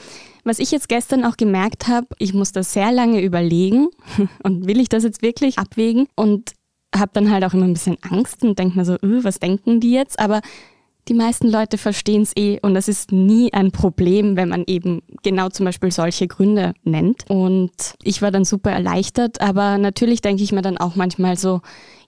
was 0.44 0.58
ich 0.58 0.70
jetzt 0.70 0.88
gestern 0.88 1.24
auch 1.24 1.36
gemerkt 1.36 1.88
habe, 1.88 2.06
ich 2.18 2.34
muss 2.34 2.52
da 2.52 2.62
sehr 2.62 2.92
lange 2.92 3.20
überlegen 3.20 3.88
und 4.42 4.66
will 4.66 4.80
ich 4.80 4.88
das 4.88 5.04
jetzt 5.04 5.22
wirklich 5.22 5.58
abwägen 5.58 6.08
und 6.14 6.52
habe 6.94 7.10
dann 7.14 7.30
halt 7.30 7.44
auch 7.44 7.54
immer 7.54 7.64
ein 7.64 7.72
bisschen 7.72 7.96
Angst 8.02 8.42
und 8.42 8.58
denke 8.58 8.76
mir 8.76 8.84
so, 8.84 8.94
öh, 9.02 9.24
was 9.24 9.38
denken 9.38 9.80
die 9.80 9.92
jetzt? 9.92 10.18
Aber 10.18 10.42
die 11.08 11.14
meisten 11.14 11.48
Leute 11.48 11.78
verstehen 11.78 12.22
es 12.22 12.32
eh 12.36 12.60
und 12.60 12.74
das 12.74 12.86
ist 12.86 13.10
nie 13.10 13.52
ein 13.52 13.72
Problem, 13.72 14.36
wenn 14.36 14.48
man 14.48 14.64
eben 14.66 15.02
genau 15.22 15.48
zum 15.48 15.66
Beispiel 15.66 15.90
solche 15.90 16.28
Gründe 16.28 16.74
nennt. 16.84 17.28
Und 17.28 17.72
ich 18.02 18.22
war 18.22 18.30
dann 18.30 18.44
super 18.44 18.70
erleichtert, 18.70 19.40
aber 19.40 19.78
natürlich 19.78 20.20
denke 20.20 20.44
ich 20.44 20.52
mir 20.52 20.62
dann 20.62 20.78
auch 20.78 20.94
manchmal 20.94 21.36
so, 21.36 21.60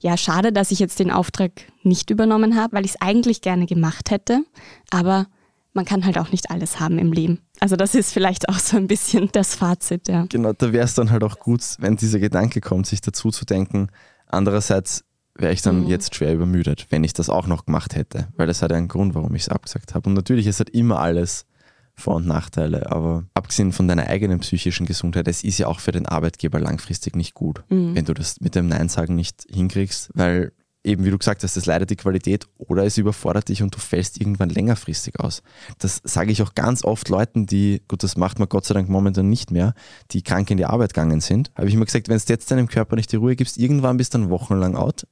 ja, 0.04 0.18
schade, 0.18 0.52
dass 0.52 0.70
ich 0.70 0.80
jetzt 0.80 0.99
den 0.99 1.11
Auftrag 1.11 1.50
nicht 1.82 2.11
übernommen 2.11 2.56
habe, 2.56 2.76
weil 2.76 2.84
ich 2.84 2.90
es 2.90 3.00
eigentlich 3.00 3.40
gerne 3.40 3.64
gemacht 3.64 4.11
hätte, 4.11 4.44
aber 4.90 5.28
man 5.73 5.87
kann 5.87 6.04
halt 6.04 6.18
auch 6.18 6.30
nicht 6.30 6.50
alles 6.50 6.78
haben 6.78 6.99
im 6.99 7.11
Leben. 7.11 7.40
Also 7.58 7.75
das 7.75 7.94
ist 7.94 8.12
vielleicht 8.12 8.50
auch 8.50 8.58
so 8.58 8.76
ein 8.76 8.87
bisschen 8.87 9.30
das 9.32 9.54
Fazit, 9.54 10.08
ja. 10.08 10.26
Genau, 10.28 10.52
da 10.52 10.75
wäre 10.75 10.84
es 10.84 10.92
dann 10.92 11.11
halt 11.11 11.25
auch 11.25 11.38
gut, 11.38 11.62
wenn 11.78 11.96
dieser 11.96 12.18
Gedanke 12.18 12.61
kommt, 12.61 12.87
sich 12.87 13.00
dazu 13.00 13.30
zu 13.30 13.46
denken. 13.46 13.88
Andererseits 14.26 15.04
wäre 15.37 15.54
ich 15.54 15.62
dann 15.62 15.84
mhm. 15.84 15.87
jetzt 15.87 16.14
schwer 16.14 16.34
übermüdet, 16.34 16.87
wenn 16.90 17.02
ich 17.02 17.14
das 17.14 17.30
auch 17.30 17.46
noch 17.46 17.64
gemacht 17.64 17.96
hätte, 17.96 18.28
weil 18.37 18.46
das 18.46 18.61
hat 18.61 18.73
einen 18.73 18.88
Grund, 18.88 19.14
warum 19.14 19.34
ich 19.34 19.44
es 19.44 19.49
abgesagt 19.49 19.94
habe. 19.94 20.11
Und 20.11 20.14
natürlich 20.14 20.46
ist 20.46 20.58
halt 20.58 20.68
immer 20.68 21.00
alles 21.00 21.46
vor- 21.94 22.16
und 22.16 22.26
Nachteile, 22.26 22.90
aber 22.90 23.24
abgesehen 23.34 23.72
von 23.72 23.88
deiner 23.88 24.08
eigenen 24.08 24.40
psychischen 24.40 24.86
Gesundheit, 24.86 25.28
es 25.28 25.44
ist 25.44 25.58
ja 25.58 25.68
auch 25.68 25.80
für 25.80 25.92
den 25.92 26.06
Arbeitgeber 26.06 26.58
langfristig 26.58 27.16
nicht 27.16 27.34
gut, 27.34 27.62
mhm. 27.68 27.94
wenn 27.94 28.04
du 28.04 28.14
das 28.14 28.40
mit 28.40 28.54
dem 28.54 28.66
Nein 28.66 28.88
sagen 28.88 29.14
nicht 29.14 29.46
hinkriegst, 29.48 30.10
weil 30.14 30.52
eben 30.84 31.04
wie 31.04 31.10
du 31.10 31.18
gesagt 31.18 31.42
hast, 31.42 31.56
das 31.56 31.66
leidet 31.66 31.90
die 31.90 31.96
Qualität 31.96 32.46
oder 32.58 32.84
es 32.84 32.98
überfordert 32.98 33.48
dich 33.48 33.62
und 33.62 33.74
du 33.74 33.78
fällst 33.78 34.20
irgendwann 34.20 34.50
längerfristig 34.50 35.18
aus. 35.18 35.42
Das 35.78 36.00
sage 36.04 36.30
ich 36.30 36.42
auch 36.42 36.54
ganz 36.54 36.84
oft 36.84 37.08
Leuten, 37.08 37.46
die, 37.46 37.82
gut, 37.88 38.02
das 38.02 38.16
macht 38.16 38.38
man 38.38 38.48
Gott 38.48 38.66
sei 38.66 38.74
Dank 38.74 38.88
momentan 38.88 39.28
nicht 39.28 39.50
mehr, 39.50 39.74
die 40.10 40.22
krank 40.22 40.50
in 40.50 40.58
die 40.58 40.66
Arbeit 40.66 40.92
gegangen 40.92 41.20
sind. 41.20 41.50
Habe 41.56 41.68
ich 41.68 41.74
immer 41.74 41.86
gesagt, 41.86 42.08
wenn 42.08 42.16
es 42.16 42.28
jetzt 42.28 42.50
deinem 42.50 42.68
Körper 42.68 42.96
nicht 42.96 43.10
die 43.10 43.16
Ruhe 43.16 43.34
gibst, 43.34 43.56
irgendwann 43.56 43.96
bist 43.96 44.14
du 44.14 44.18
dann 44.18 44.30
wochenlang 44.30 44.76
out 44.76 45.06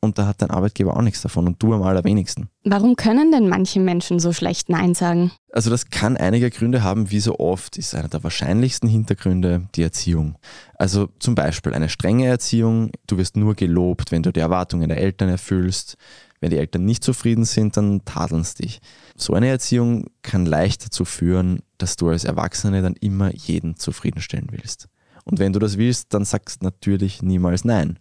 und 0.00 0.18
da 0.18 0.26
hat 0.26 0.40
dein 0.42 0.50
Arbeitgeber 0.50 0.96
auch 0.96 1.02
nichts 1.02 1.22
davon 1.22 1.46
und 1.46 1.62
du 1.62 1.74
am 1.74 1.82
allerwenigsten. 1.82 2.48
Warum 2.64 2.94
können 2.96 3.32
denn 3.32 3.48
manche 3.48 3.80
Menschen 3.80 4.20
so 4.20 4.32
schlecht 4.32 4.68
Nein 4.68 4.94
sagen? 4.94 5.32
Also 5.52 5.70
das 5.70 5.90
kann 5.90 6.16
einige 6.16 6.50
Gründe 6.50 6.82
haben, 6.82 7.10
wie 7.10 7.20
so 7.20 7.38
oft 7.38 7.76
ist 7.76 7.94
einer 7.94 8.08
der 8.08 8.22
wahrscheinlichsten 8.22 8.88
Hintergründe 8.88 9.68
die 9.74 9.82
Erziehung. 9.82 10.36
Also 10.74 11.08
zum 11.18 11.34
Beispiel 11.34 11.74
eine 11.74 11.88
strenge 11.88 12.26
Erziehung, 12.26 12.90
du 13.06 13.18
wirst 13.18 13.36
nur 13.36 13.54
gelobt, 13.54 14.12
wenn 14.12 14.22
du 14.22 14.32
die 14.32 14.40
Erwartungen 14.40 14.88
der 14.88 14.98
Eltern 14.98 15.28
erfüllst. 15.28 15.96
Wenn 16.40 16.50
die 16.50 16.58
Eltern 16.58 16.84
nicht 16.84 17.02
zufrieden 17.02 17.44
sind, 17.44 17.76
dann 17.76 18.04
tadeln 18.04 18.44
sie 18.44 18.62
dich. 18.62 18.80
So 19.16 19.34
eine 19.34 19.48
Erziehung 19.48 20.06
kann 20.22 20.46
leicht 20.46 20.84
dazu 20.84 21.04
führen, 21.04 21.60
dass 21.78 21.96
du 21.96 22.08
als 22.08 22.22
Erwachsene 22.22 22.80
dann 22.80 22.94
immer 22.94 23.34
jeden 23.34 23.76
zufriedenstellen 23.76 24.48
willst. 24.52 24.88
Und 25.24 25.40
wenn 25.40 25.52
du 25.52 25.58
das 25.58 25.76
willst, 25.76 26.14
dann 26.14 26.24
sagst 26.24 26.62
du 26.62 26.66
natürlich 26.66 27.22
niemals 27.22 27.64
Nein. 27.64 27.98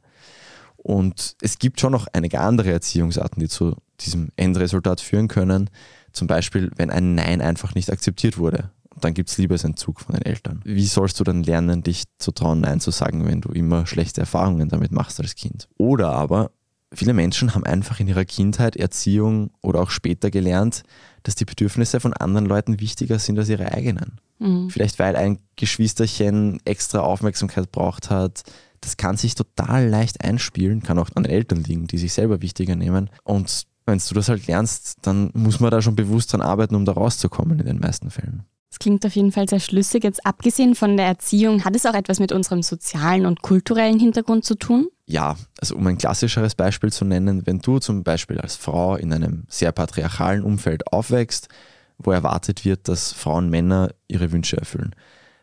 Und 0.88 1.36
es 1.42 1.60
gibt 1.60 1.82
schon 1.82 1.92
noch 1.92 2.08
einige 2.14 2.40
andere 2.40 2.72
Erziehungsarten, 2.72 3.42
die 3.42 3.50
zu 3.50 3.76
diesem 4.00 4.30
Endresultat 4.38 5.02
führen 5.02 5.28
können. 5.28 5.70
Zum 6.14 6.28
Beispiel, 6.28 6.72
wenn 6.78 6.90
ein 6.90 7.14
Nein 7.14 7.42
einfach 7.42 7.76
nicht 7.76 7.92
akzeptiert 7.92 8.38
wurde. 8.38 8.72
dann 9.02 9.14
gibt 9.14 9.30
es 9.30 9.38
Liebesentzug 9.38 10.00
von 10.00 10.16
den 10.16 10.24
Eltern. 10.24 10.62
Wie 10.64 10.86
sollst 10.86 11.20
du 11.20 11.26
dann 11.26 11.44
lernen, 11.44 11.84
dich 11.84 12.06
zu 12.20 12.32
trauen, 12.32 12.62
Nein 12.62 12.80
zu 12.80 12.92
sagen, 12.92 13.26
wenn 13.28 13.42
du 13.42 13.50
immer 13.50 13.86
schlechte 13.86 14.22
Erfahrungen 14.22 14.70
damit 14.70 14.94
machst 14.94 15.20
als 15.20 15.36
Kind? 15.36 15.68
Oder 15.78 16.14
aber, 16.14 16.52
viele 16.94 17.14
Menschen 17.14 17.54
haben 17.54 17.66
einfach 17.66 18.00
in 18.00 18.08
ihrer 18.08 18.24
Kindheit, 18.24 18.78
Erziehung 18.78 19.52
oder 19.62 19.82
auch 19.82 19.90
später 19.90 20.32
gelernt, 20.32 20.84
dass 21.24 21.36
die 21.36 21.46
Bedürfnisse 21.46 22.00
von 22.00 22.14
anderen 22.14 22.46
Leuten 22.46 22.80
wichtiger 22.80 23.20
sind 23.20 23.38
als 23.38 23.50
ihre 23.50 23.74
eigenen. 23.74 24.22
Mhm. 24.40 24.70
Vielleicht 24.70 25.00
weil 25.00 25.18
ein 25.18 25.40
Geschwisterchen 25.58 26.60
extra 26.64 27.02
Aufmerksamkeit 27.02 27.74
braucht 27.74 28.10
hat. 28.10 28.44
Das 28.88 28.96
kann 28.96 29.18
sich 29.18 29.36
total 29.36 29.90
leicht 29.90 30.24
einspielen, 30.24 30.82
kann 30.82 30.98
auch 30.98 31.10
an 31.16 31.24
den 31.24 31.34
Eltern 31.34 31.62
liegen, 31.62 31.88
die 31.88 31.98
sich 31.98 32.14
selber 32.14 32.42
wichtiger 32.42 32.78
nehmen. 32.78 33.10
Und 33.26 33.64
wenn 33.86 33.98
du 33.98 34.16
das 34.16 34.30
halt 34.30 34.48
lernst, 34.48 35.00
dann 35.02 35.30
muss 35.34 35.60
man 35.60 35.72
da 35.72 35.82
schon 35.82 35.98
bewusst 35.98 36.32
dran 36.32 36.40
arbeiten, 36.42 36.74
um 36.74 36.86
da 36.86 36.94
rauszukommen 36.94 37.60
in 37.60 37.66
den 37.66 37.80
meisten 37.82 38.10
Fällen. 38.10 38.46
Das 38.70 38.80
klingt 38.80 39.06
auf 39.06 39.14
jeden 39.14 39.34
Fall 39.34 39.50
sehr 39.50 39.60
schlüssig. 39.60 40.06
Jetzt 40.06 40.26
abgesehen 40.26 40.74
von 40.74 40.96
der 40.96 41.06
Erziehung, 41.06 41.66
hat 41.66 41.76
es 41.76 41.86
auch 41.86 41.96
etwas 41.96 42.22
mit 42.22 42.32
unserem 42.32 42.64
sozialen 42.64 43.26
und 43.26 43.42
kulturellen 43.42 44.00
Hintergrund 44.00 44.46
zu 44.46 44.56
tun? 44.56 44.88
Ja, 45.06 45.36
also 45.60 45.76
um 45.76 45.86
ein 45.86 45.98
klassischeres 45.98 46.56
Beispiel 46.56 46.94
zu 46.94 47.04
nennen, 47.04 47.46
wenn 47.46 47.60
du 47.60 47.80
zum 47.80 48.06
Beispiel 48.06 48.40
als 48.40 48.56
Frau 48.56 48.96
in 48.96 49.12
einem 49.12 49.44
sehr 49.50 49.74
patriarchalen 49.74 50.44
Umfeld 50.44 50.94
aufwächst, 50.94 51.50
wo 51.98 52.12
erwartet 52.12 52.64
wird, 52.64 52.88
dass 52.88 53.12
Frauen 53.12 53.50
Männer 53.50 53.90
ihre 54.08 54.32
Wünsche 54.32 54.56
erfüllen, 54.56 54.96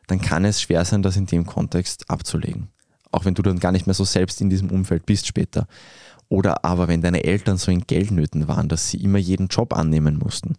dann 0.06 0.22
kann 0.22 0.46
es 0.46 0.62
schwer 0.62 0.86
sein, 0.86 1.02
das 1.02 1.18
in 1.18 1.26
dem 1.26 1.44
Kontext 1.44 2.08
abzulegen. 2.08 2.70
Auch 3.14 3.24
wenn 3.24 3.34
du 3.34 3.42
dann 3.42 3.60
gar 3.60 3.72
nicht 3.72 3.86
mehr 3.86 3.94
so 3.94 4.04
selbst 4.04 4.40
in 4.40 4.50
diesem 4.50 4.70
Umfeld 4.70 5.06
bist 5.06 5.26
später. 5.26 5.66
Oder 6.28 6.64
aber 6.64 6.88
wenn 6.88 7.02
deine 7.02 7.24
Eltern 7.24 7.58
so 7.58 7.70
in 7.70 7.86
Geldnöten 7.86 8.48
waren, 8.48 8.68
dass 8.68 8.90
sie 8.90 8.98
immer 8.98 9.18
jeden 9.18 9.48
Job 9.48 9.74
annehmen 9.74 10.18
mussten, 10.18 10.56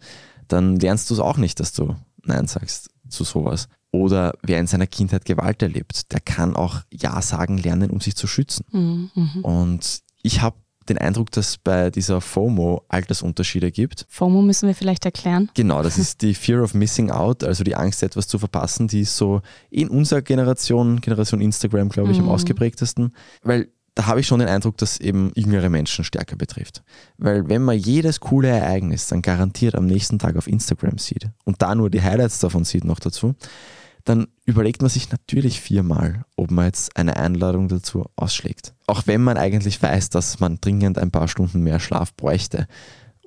dann 0.47 0.77
lernst 0.77 1.09
du 1.09 1.15
es 1.15 1.19
auch 1.19 1.37
nicht, 1.37 1.59
dass 1.59 1.73
du 1.73 1.95
Nein 2.23 2.47
sagst 2.47 2.89
zu 3.09 3.23
sowas. 3.23 3.67
Oder 3.91 4.33
wer 4.41 4.59
in 4.59 4.67
seiner 4.67 4.87
Kindheit 4.87 5.25
Gewalt 5.25 5.61
erlebt, 5.61 6.11
der 6.11 6.19
kann 6.19 6.55
auch 6.55 6.81
Ja 6.91 7.21
sagen 7.21 7.57
lernen, 7.57 7.89
um 7.89 8.01
sich 8.01 8.15
zu 8.15 8.27
schützen. 8.27 8.65
Mhm. 8.71 9.11
mhm. 9.15 9.41
Und 9.41 10.01
ich 10.21 10.41
habe 10.41 10.57
den 10.89 10.97
Eindruck, 10.97 11.31
dass 11.31 11.57
bei 11.57 11.89
dieser 11.89 12.21
FOMO 12.21 12.83
Altersunterschiede 12.87 13.71
gibt. 13.71 14.05
FOMO 14.09 14.41
müssen 14.41 14.67
wir 14.67 14.75
vielleicht 14.75 15.05
erklären. 15.05 15.49
Genau, 15.55 15.81
das 15.83 15.97
ist 15.97 16.21
die 16.21 16.33
Fear 16.33 16.63
of 16.63 16.73
Missing 16.73 17.11
Out, 17.11 17.43
also 17.43 17.63
die 17.63 17.75
Angst, 17.75 18.03
etwas 18.03 18.27
zu 18.27 18.39
verpassen, 18.39 18.87
die 18.87 19.01
ist 19.01 19.17
so 19.17 19.41
in 19.69 19.89
unserer 19.89 20.21
Generation, 20.21 21.01
Generation 21.01 21.41
Instagram, 21.41 21.89
glaube 21.89 22.11
ich, 22.11 22.19
mhm. 22.19 22.25
am 22.25 22.31
ausgeprägtesten. 22.31 23.13
Weil 23.43 23.69
da 23.95 24.07
habe 24.07 24.19
ich 24.19 24.27
schon 24.27 24.39
den 24.39 24.49
Eindruck, 24.49 24.77
dass 24.77 24.99
eben 24.99 25.31
jüngere 25.35 25.69
Menschen 25.69 26.03
stärker 26.03 26.35
betrifft. 26.35 26.83
Weil 27.17 27.47
wenn 27.47 27.63
man 27.63 27.77
jedes 27.77 28.19
coole 28.19 28.49
Ereignis 28.49 29.07
dann 29.07 29.21
garantiert 29.21 29.73
am 29.73 29.85
nächsten 29.85 30.19
Tag 30.19 30.35
auf 30.35 30.47
Instagram 30.47 30.97
sieht 30.97 31.29
und 31.45 31.61
da 31.61 31.73
nur 31.73 31.89
die 31.89 32.01
Highlights 32.01 32.39
davon 32.39 32.65
sieht 32.65 32.83
noch 32.83 32.99
dazu, 32.99 33.35
dann 34.05 34.27
überlegt 34.45 34.81
man 34.81 34.89
sich 34.89 35.11
natürlich 35.11 35.59
viermal, 35.59 36.25
ob 36.35 36.51
man 36.51 36.65
jetzt 36.65 36.95
eine 36.95 37.17
Einladung 37.17 37.67
dazu 37.67 38.05
ausschlägt. 38.15 38.73
Auch 38.87 39.03
wenn 39.05 39.21
man 39.21 39.37
eigentlich 39.37 39.81
weiß, 39.81 40.09
dass 40.09 40.39
man 40.39 40.59
dringend 40.61 40.97
ein 40.97 41.11
paar 41.11 41.27
Stunden 41.27 41.61
mehr 41.61 41.79
Schlaf 41.79 42.13
bräuchte 42.13 42.67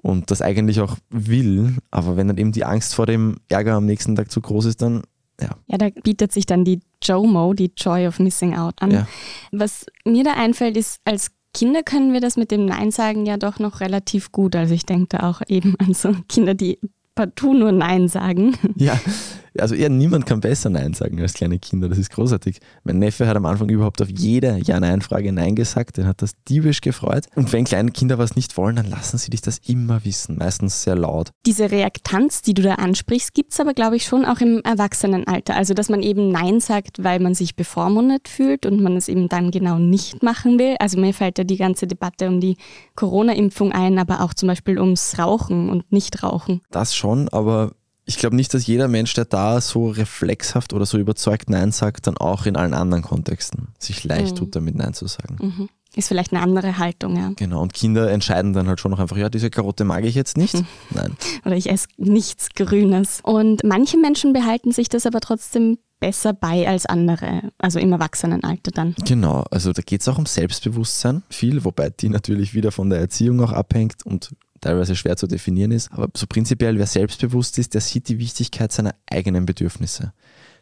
und 0.01 0.31
das 0.31 0.41
eigentlich 0.41 0.81
auch 0.81 0.97
will, 1.11 1.77
aber 1.91 2.17
wenn 2.17 2.29
dann 2.29 2.39
eben 2.39 2.53
die 2.53 2.65
Angst 2.65 2.95
vor 2.95 3.07
dem 3.07 3.37
Ärger 3.49 3.75
am 3.75 3.87
nächsten 3.87 4.15
Tag 4.15 4.31
zu 4.31 4.41
groß 4.41 4.67
ist, 4.67 4.81
dann 4.81 5.03
ja. 5.41 5.51
Ja, 5.67 5.79
da 5.79 5.89
bietet 6.03 6.33
sich 6.33 6.47
dann 6.47 6.65
die 6.65 6.81
JOMO, 7.03 7.55
die 7.55 7.71
Joy 7.77 8.09
of 8.09 8.19
Missing 8.19 8.57
Out, 8.57 8.75
an. 8.81 8.91
Ja. 8.91 9.09
Was 9.53 9.87
mir 10.05 10.25
da 10.25 10.33
einfällt, 10.33 10.77
ist, 10.77 11.01
als 11.05 11.31
Kinder 11.55 11.83
können 11.83 12.13
wir 12.13 12.21
das 12.21 12.37
mit 12.37 12.51
dem 12.51 12.67
Nein 12.67 12.91
sagen 12.91 13.25
ja 13.25 13.37
doch 13.37 13.59
noch 13.59 13.81
relativ 13.81 14.33
gut. 14.33 14.57
Also 14.57 14.75
ich 14.75 14.85
denke 14.85 15.17
da 15.17 15.29
auch 15.29 15.41
eben 15.49 15.77
an 15.79 15.95
so 15.95 16.13
Kinder, 16.29 16.55
die 16.55 16.79
partout 17.15 17.55
nur 17.55 17.73
Nein 17.73 18.09
sagen. 18.09 18.57
Ja, 18.77 18.99
also 19.61 19.75
eher 19.75 19.89
niemand 19.89 20.27
kann 20.27 20.41
besser 20.41 20.71
Nein 20.71 20.95
sagen 20.95 21.21
als 21.21 21.35
kleine 21.35 21.59
Kinder. 21.59 21.89
Das 21.89 21.99
ist 21.99 22.11
großartig. 22.11 22.59
Mein 22.85 22.99
Neffe 22.99 23.27
hat 23.27 23.37
am 23.37 23.47
Anfang 23.47 23.69
überhaupt 23.69 24.01
auf 24.03 24.09
jede 24.09 24.59
Ja-Nein-Frage 24.59 25.33
Nein 25.33 25.55
gesagt. 25.55 25.97
Den 25.97 26.07
hat 26.07 26.23
das 26.23 26.33
diebisch 26.49 26.81
gefreut. 26.81 27.27
Und 27.35 27.53
wenn 27.53 27.65
kleine 27.65 27.91
Kinder 27.91 28.19
was 28.19 28.37
nicht 28.37 28.57
wollen, 28.57 28.77
dann 28.77 28.89
lassen 28.89 29.19
sie 29.19 29.31
dich 29.31 29.41
das 29.43 29.59
immer 29.59 30.05
wissen. 30.05 30.37
Meistens 30.39 30.83
sehr 30.83 30.97
laut. 30.97 31.31
Diese 31.47 31.71
Reaktanz, 31.71 32.43
die 32.43 32.55
du 32.55 32.63
da 32.63 32.75
ansprichst, 32.75 33.35
gibt 33.35 33.53
es 33.53 33.61
aber, 33.61 33.75
glaube 33.75 33.97
ich, 33.97 34.05
schon 34.05 34.25
auch 34.25 34.41
im 34.41 34.61
Erwachsenenalter. 34.63 35.55
Also, 35.55 35.75
dass 35.75 35.89
man 35.89 36.03
eben 36.03 36.31
Nein 36.31 36.61
sagt, 36.61 37.03
weil 37.03 37.21
man 37.21 37.35
sich 37.35 37.57
bevormundet 37.57 38.29
fühlt 38.29 38.67
und 38.67 38.81
man 38.81 38.97
es 38.97 39.09
eben 39.09 39.29
dann 39.29 39.51
genau 39.51 39.79
nicht 39.79 40.23
machen 40.23 40.59
will. 40.59 40.77
Also, 40.79 40.99
mir 40.99 41.15
fällt 41.15 41.39
da 41.39 41.45
die 41.45 41.57
ganze 41.57 41.87
Debatte 41.87 42.29
um 42.29 42.41
die 42.41 42.57
Corona-Impfung 42.95 43.73
ein, 43.73 43.99
aber 43.99 44.21
auch 44.23 44.35
zum 44.35 44.49
Beispiel 44.49 44.79
ums 44.79 45.19
Rauchen 45.19 45.71
und 45.71 45.91
Nichtrauchen. 45.93 46.61
Das 46.71 46.95
schon, 46.95 47.29
aber 47.29 47.73
ich 48.09 48.17
glaube 48.17 48.37
nicht, 48.37 48.55
dass 48.55 48.67
jeder 48.67 48.89
Mensch, 48.89 49.13
der 49.13 49.27
da 49.27 49.61
so 49.61 49.91
reflexhaft 49.91 50.73
oder 50.73 50.87
so 50.87 50.97
überzeugt 50.97 51.51
Nein 51.51 51.73
sagt, 51.73 52.07
dann 52.07 52.17
auch 52.17 52.47
in 52.47 52.57
allen 52.57 52.73
anderen 52.73 53.03
Kontexten 53.03 53.69
sich 53.79 54.03
leicht 54.03 54.33
mhm. 54.33 54.37
tut, 54.37 54.57
damit 54.57 54.77
Nein 54.77 54.95
zu 54.95 55.07
sagen. 55.07 55.37
Mhm. 55.39 55.69
Ist 55.95 56.09
vielleicht 56.09 56.33
eine 56.33 56.43
andere 56.43 56.79
Haltung, 56.79 57.17
ja. 57.17 57.33
Genau, 57.37 57.61
und 57.61 57.75
Kinder 57.75 58.11
entscheiden 58.11 58.55
dann 58.55 58.67
halt 58.67 58.81
schon 58.81 58.93
noch 58.93 58.99
einfach, 58.99 59.19
ja, 59.19 59.29
diese 59.29 59.51
Karotte 59.51 59.85
mag 59.85 60.05
ich 60.05 60.15
jetzt 60.15 60.39
nicht. 60.39 60.55
Mhm. 60.55 60.67
Nein. 60.95 61.17
Oder 61.45 61.57
ich 61.57 61.69
esse 61.69 61.89
nichts 61.99 62.49
Grünes. 62.55 63.21
Und 63.23 63.63
manche 63.63 63.99
Menschen 63.99 64.33
behalten 64.33 64.73
sich 64.73 64.89
das 64.89 65.05
aber 65.05 65.21
trotzdem 65.21 65.77
besser 66.01 66.33
bei 66.33 66.67
als 66.67 66.87
andere, 66.87 67.53
also 67.59 67.79
im 67.79 67.93
Erwachsenenalter 67.93 68.71
dann. 68.71 68.95
Genau, 69.05 69.45
also 69.51 69.73
da 69.73 69.83
geht 69.83 70.01
es 70.01 70.09
auch 70.09 70.17
um 70.17 70.27
Selbstbewusstsein 70.27 71.25
viel, 71.29 71.65
wobei 71.65 71.91
die 71.91 72.09
natürlich 72.09 72.55
wieder 72.55 72.73
von 72.73 72.89
der 72.89 73.01
Erziehung 73.01 73.41
auch 73.43 73.53
abhängt 73.53 74.07
und 74.07 74.31
teilweise 74.61 74.97
schwer 74.97 75.17
zu 75.17 75.27
definieren 75.27 75.71
ist. 75.71 75.93
Aber 75.93 76.09
so 76.15 76.27
prinzipiell, 76.27 76.79
wer 76.79 76.87
selbstbewusst 76.87 77.59
ist, 77.59 77.75
der 77.75 77.81
sieht 77.81 78.09
die 78.09 78.19
Wichtigkeit 78.19 78.73
seiner 78.73 78.95
eigenen 79.11 79.47
Bedürfnisse. 79.47 80.13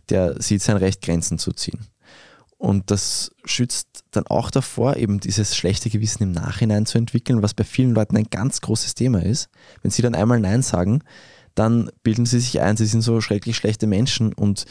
Der 0.09 0.41
sieht 0.41 0.63
sein 0.63 0.77
Recht, 0.77 1.03
Grenzen 1.03 1.39
zu 1.39 1.53
ziehen. 1.53 1.81
Und 2.59 2.91
das 2.91 3.33
schützt 3.45 4.05
dann 4.13 4.27
auch 4.27 4.51
davor, 4.51 4.97
eben 4.97 5.21
dieses 5.21 5.57
schlechte 5.57 5.91
Gewissen 5.91 6.23
im 6.23 6.33
Nachhinein 6.33 6.87
zu 6.87 6.97
entwickeln, 6.97 7.43
was 7.43 7.53
bei 7.53 7.65
vielen 7.65 7.93
Leuten 7.93 8.17
ein 8.17 8.31
ganz 8.31 8.63
großes 8.63 8.95
Thema 8.95 9.23
ist. 9.23 9.51
Wenn 9.83 9.91
sie 9.91 10.03
dann 10.03 10.15
einmal 10.15 10.41
Nein 10.41 10.63
sagen, 10.63 11.03
dann 11.55 11.91
bilden 12.03 12.25
sie 12.25 12.41
sich 12.41 12.61
ein, 12.61 12.77
sie 12.77 12.87
sind 12.87 13.03
so 13.03 13.21
schrecklich 13.21 13.57
schlechte 13.57 13.87
Menschen 13.87 14.33
und 14.33 14.65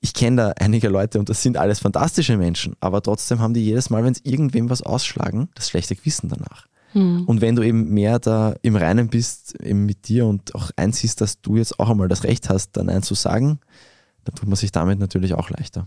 ich 0.00 0.14
kenne 0.14 0.36
da 0.36 0.52
einige 0.58 0.88
Leute 0.88 1.18
und 1.18 1.28
das 1.28 1.42
sind 1.42 1.56
alles 1.56 1.80
fantastische 1.80 2.36
Menschen, 2.36 2.74
aber 2.80 3.02
trotzdem 3.02 3.40
haben 3.40 3.52
die 3.52 3.64
jedes 3.64 3.90
Mal, 3.90 4.02
wenn 4.02 4.12
es 4.12 4.24
irgendwem 4.24 4.70
was 4.70 4.82
ausschlagen, 4.82 5.50
das 5.54 5.68
schlechte 5.68 5.94
Gewissen 5.94 6.28
danach. 6.28 6.66
Mhm. 6.94 7.24
Und 7.26 7.40
wenn 7.40 7.56
du 7.56 7.62
eben 7.62 7.90
mehr 7.90 8.18
da 8.18 8.54
im 8.62 8.76
Reinen 8.76 9.08
bist, 9.08 9.60
eben 9.60 9.86
mit 9.86 10.08
dir 10.08 10.26
und 10.26 10.54
auch 10.54 10.70
einsiehst, 10.76 11.20
dass 11.20 11.40
du 11.40 11.56
jetzt 11.56 11.78
auch 11.78 11.90
einmal 11.90 12.08
das 12.08 12.24
Recht 12.24 12.48
hast, 12.48 12.76
dann 12.76 12.88
eins 12.88 13.06
zu 13.06 13.14
sagen, 13.14 13.60
dann 14.24 14.34
tut 14.34 14.48
man 14.48 14.56
sich 14.56 14.72
damit 14.72 14.98
natürlich 14.98 15.34
auch 15.34 15.50
leichter. 15.50 15.86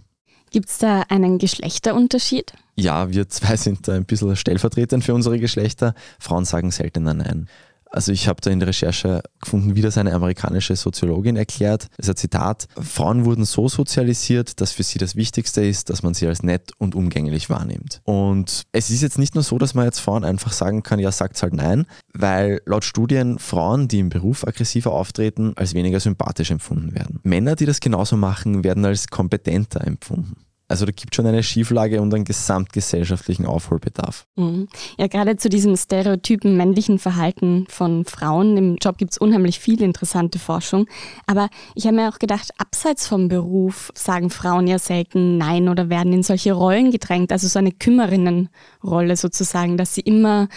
Gibt 0.51 0.69
es 0.69 0.77
da 0.77 1.01
einen 1.09 1.39
Geschlechterunterschied? 1.39 2.53
Ja, 2.75 3.09
wir 3.11 3.27
zwei 3.27 3.57
sind 3.57 3.87
da 3.87 3.93
ein 3.93 4.05
bisschen 4.05 4.35
stellvertretend 4.35 5.03
für 5.03 5.13
unsere 5.13 5.39
Geschlechter. 5.39 5.95
Frauen 6.19 6.45
sagen 6.45 6.71
seltener 6.71 7.13
Nein. 7.15 7.47
Also 7.93 8.11
ich 8.11 8.27
habe 8.27 8.41
da 8.41 8.49
in 8.49 8.59
der 8.59 8.69
Recherche 8.69 9.21
gefunden, 9.39 9.75
wie 9.75 9.81
das 9.81 9.99
eine 9.99 10.13
amerikanische 10.13 10.75
Soziologin 10.75 11.35
erklärt. 11.35 11.89
Das 11.97 12.07
ist 12.07 12.09
ein 12.09 12.15
Zitat. 12.15 12.67
Frauen 12.81 13.23
wurden 13.23 13.45
so 13.45 13.69
sozialisiert, 13.69 14.59
dass 14.61 14.71
für 14.71 14.81
sie 14.81 14.97
das 14.97 15.15
Wichtigste 15.15 15.63
ist, 15.63 15.91
dass 15.91 16.01
man 16.01 16.15
sie 16.15 16.27
als 16.27 16.41
nett 16.41 16.71
und 16.79 16.95
umgänglich 16.95 17.51
wahrnimmt. 17.51 18.01
Und 18.03 18.63
es 18.71 18.89
ist 18.89 19.03
jetzt 19.03 19.19
nicht 19.19 19.35
nur 19.35 19.43
so, 19.43 19.59
dass 19.59 19.75
man 19.75 19.85
jetzt 19.85 19.99
Frauen 19.99 20.25
einfach 20.25 20.53
sagen 20.53 20.81
kann, 20.81 20.97
ja, 20.97 21.11
sagt 21.11 21.41
halt 21.43 21.53
nein, 21.53 21.85
weil 22.13 22.61
laut 22.65 22.83
Studien 22.83 23.37
Frauen, 23.37 23.87
die 23.87 23.99
im 23.99 24.09
Beruf 24.09 24.47
aggressiver 24.47 24.91
auftreten, 24.91 25.53
als 25.55 25.75
weniger 25.75 25.99
sympathisch 25.99 26.49
empfunden 26.49 26.95
werden. 26.95 27.19
Männer, 27.21 27.55
die 27.55 27.67
das 27.67 27.79
genauso 27.79 28.17
machen, 28.17 28.63
werden 28.63 28.85
als 28.85 29.07
kompetenter 29.07 29.85
empfunden. 29.85 30.37
Also 30.73 30.87
da 30.87 30.91
gibt 30.91 31.13
schon 31.13 31.27
eine 31.27 31.43
Schieflage 31.43 32.01
und 32.01 32.11
einen 32.15 32.23
gesamtgesellschaftlichen 32.23 33.45
Aufholbedarf. 33.45 34.25
Mhm. 34.35 34.67
Ja, 34.97 35.05
gerade 35.05 35.37
zu 35.37 35.47
diesem 35.47 35.77
stereotypen 35.77 36.57
männlichen 36.57 36.97
Verhalten 36.97 37.67
von 37.69 38.05
Frauen 38.05 38.57
im 38.57 38.77
Job 38.77 38.97
gibt 38.97 39.11
es 39.11 39.19
unheimlich 39.19 39.59
viel 39.59 39.83
interessante 39.83 40.39
Forschung. 40.39 40.87
Aber 41.27 41.49
ich 41.75 41.85
habe 41.85 41.97
mir 41.97 42.09
auch 42.09 42.17
gedacht, 42.17 42.49
abseits 42.57 43.07
vom 43.07 43.27
Beruf 43.27 43.91
sagen 43.93 44.31
Frauen 44.31 44.65
ja 44.65 44.79
selten 44.79 45.37
Nein 45.37 45.69
oder 45.69 45.91
werden 45.91 46.11
in 46.11 46.23
solche 46.23 46.53
Rollen 46.53 46.89
gedrängt, 46.89 47.31
also 47.31 47.47
so 47.47 47.59
eine 47.59 47.71
Kümmerinnenrolle 47.71 49.15
sozusagen, 49.15 49.77
dass 49.77 49.93
sie 49.93 50.01
immer 50.01 50.47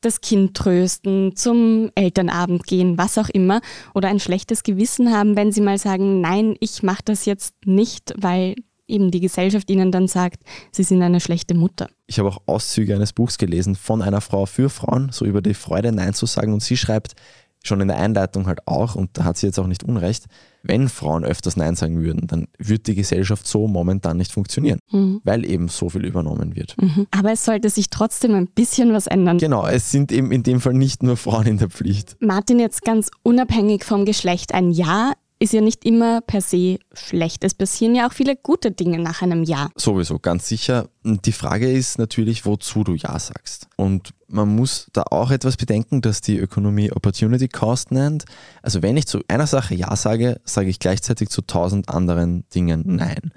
das 0.00 0.20
Kind 0.20 0.56
trösten, 0.56 1.34
zum 1.34 1.90
Elternabend 1.96 2.68
gehen, 2.68 2.98
was 2.98 3.18
auch 3.18 3.28
immer, 3.28 3.62
oder 3.94 4.10
ein 4.10 4.20
schlechtes 4.20 4.62
Gewissen 4.62 5.12
haben, 5.12 5.34
wenn 5.34 5.50
sie 5.50 5.60
mal 5.60 5.76
sagen, 5.76 6.20
nein, 6.20 6.54
ich 6.60 6.84
mache 6.84 7.02
das 7.04 7.24
jetzt 7.24 7.54
nicht, 7.66 8.14
weil 8.16 8.54
eben 8.90 9.10
die 9.10 9.20
Gesellschaft 9.20 9.70
ihnen 9.70 9.92
dann 9.92 10.08
sagt, 10.08 10.42
sie 10.72 10.82
sind 10.82 11.02
eine 11.02 11.20
schlechte 11.20 11.54
Mutter. 11.54 11.88
Ich 12.06 12.18
habe 12.18 12.28
auch 12.28 12.42
Auszüge 12.46 12.94
eines 12.94 13.12
Buchs 13.12 13.38
gelesen 13.38 13.76
von 13.76 14.02
einer 14.02 14.20
Frau 14.20 14.46
für 14.46 14.68
Frauen, 14.68 15.10
so 15.12 15.24
über 15.24 15.42
die 15.42 15.54
Freude 15.54 15.92
Nein 15.92 16.14
zu 16.14 16.26
sagen. 16.26 16.52
Und 16.52 16.62
sie 16.62 16.76
schreibt, 16.76 17.14
schon 17.62 17.80
in 17.80 17.88
der 17.88 17.98
Einleitung 17.98 18.46
halt 18.46 18.66
auch, 18.66 18.94
und 18.94 19.10
da 19.14 19.24
hat 19.24 19.36
sie 19.36 19.46
jetzt 19.46 19.58
auch 19.58 19.66
nicht 19.66 19.84
Unrecht, 19.84 20.26
wenn 20.62 20.88
Frauen 20.88 21.24
öfters 21.24 21.56
Nein 21.56 21.74
sagen 21.74 22.02
würden, 22.02 22.26
dann 22.26 22.46
würde 22.58 22.82
die 22.82 22.94
Gesellschaft 22.94 23.46
so 23.46 23.66
momentan 23.66 24.16
nicht 24.16 24.32
funktionieren, 24.32 24.78
mhm. 24.90 25.20
weil 25.24 25.46
eben 25.46 25.68
so 25.68 25.88
viel 25.88 26.04
übernommen 26.04 26.54
wird. 26.54 26.76
Mhm. 26.80 27.06
Aber 27.10 27.32
es 27.32 27.44
sollte 27.44 27.70
sich 27.70 27.90
trotzdem 27.90 28.34
ein 28.34 28.46
bisschen 28.46 28.92
was 28.92 29.06
ändern. 29.06 29.38
Genau, 29.38 29.66
es 29.66 29.90
sind 29.90 30.12
eben 30.12 30.32
in 30.32 30.42
dem 30.42 30.60
Fall 30.60 30.74
nicht 30.74 31.02
nur 31.02 31.16
Frauen 31.16 31.46
in 31.46 31.58
der 31.58 31.70
Pflicht. 31.70 32.16
Martin, 32.20 32.58
jetzt 32.58 32.82
ganz 32.82 33.10
unabhängig 33.22 33.84
vom 33.84 34.04
Geschlecht, 34.04 34.52
ein 34.52 34.70
Ja 34.70 35.12
ist 35.42 35.54
ja 35.54 35.62
nicht 35.62 35.86
immer 35.86 36.20
per 36.20 36.42
se 36.42 36.78
schlecht. 36.92 37.42
Es 37.44 37.54
passieren 37.54 37.94
ja 37.94 38.06
auch 38.06 38.12
viele 38.12 38.36
gute 38.36 38.70
Dinge 38.70 38.98
nach 38.98 39.22
einem 39.22 39.42
Ja. 39.42 39.70
Sowieso, 39.74 40.18
ganz 40.18 40.46
sicher. 40.46 40.88
Die 41.02 41.32
Frage 41.32 41.72
ist 41.72 41.98
natürlich, 41.98 42.44
wozu 42.44 42.84
du 42.84 42.94
Ja 42.94 43.18
sagst. 43.18 43.66
Und 43.76 44.12
man 44.28 44.54
muss 44.54 44.88
da 44.92 45.04
auch 45.10 45.30
etwas 45.30 45.56
bedenken, 45.56 46.02
dass 46.02 46.20
die 46.20 46.36
Ökonomie 46.36 46.92
Opportunity 46.92 47.48
Cost 47.48 47.90
nennt. 47.90 48.26
Also 48.62 48.82
wenn 48.82 48.98
ich 48.98 49.06
zu 49.06 49.20
einer 49.28 49.46
Sache 49.46 49.74
Ja 49.74 49.96
sage, 49.96 50.40
sage 50.44 50.68
ich 50.68 50.78
gleichzeitig 50.78 51.30
zu 51.30 51.40
tausend 51.40 51.88
anderen 51.88 52.44
Dingen 52.54 52.82
Nein. 52.84 53.32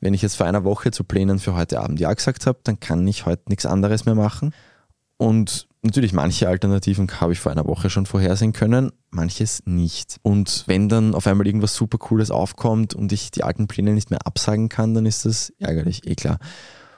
Wenn 0.00 0.14
ich 0.14 0.22
jetzt 0.22 0.36
vor 0.36 0.46
einer 0.46 0.64
Woche 0.64 0.90
zu 0.90 1.02
Plänen 1.02 1.38
für 1.38 1.54
heute 1.54 1.80
Abend 1.80 1.98
Ja 1.98 2.12
gesagt 2.12 2.46
habe, 2.46 2.60
dann 2.62 2.78
kann 2.78 3.06
ich 3.08 3.24
heute 3.24 3.44
nichts 3.48 3.64
anderes 3.64 4.04
mehr 4.04 4.14
machen. 4.14 4.54
Und 5.16 5.67
natürlich, 5.82 6.12
manche 6.12 6.48
Alternativen 6.48 7.08
habe 7.20 7.32
ich 7.32 7.40
vor 7.40 7.52
einer 7.52 7.66
Woche 7.66 7.90
schon 7.90 8.06
vorhersehen 8.06 8.52
können, 8.52 8.92
manches 9.10 9.62
nicht. 9.64 10.18
Und 10.22 10.64
wenn 10.66 10.88
dann 10.88 11.14
auf 11.14 11.26
einmal 11.26 11.46
irgendwas 11.46 11.74
super 11.74 11.98
Cooles 11.98 12.30
aufkommt 12.30 12.94
und 12.94 13.12
ich 13.12 13.30
die 13.30 13.44
alten 13.44 13.68
Pläne 13.68 13.92
nicht 13.92 14.10
mehr 14.10 14.26
absagen 14.26 14.68
kann, 14.68 14.94
dann 14.94 15.06
ist 15.06 15.24
das 15.24 15.52
ärgerlich, 15.58 16.06
eh 16.06 16.14
klar. 16.14 16.38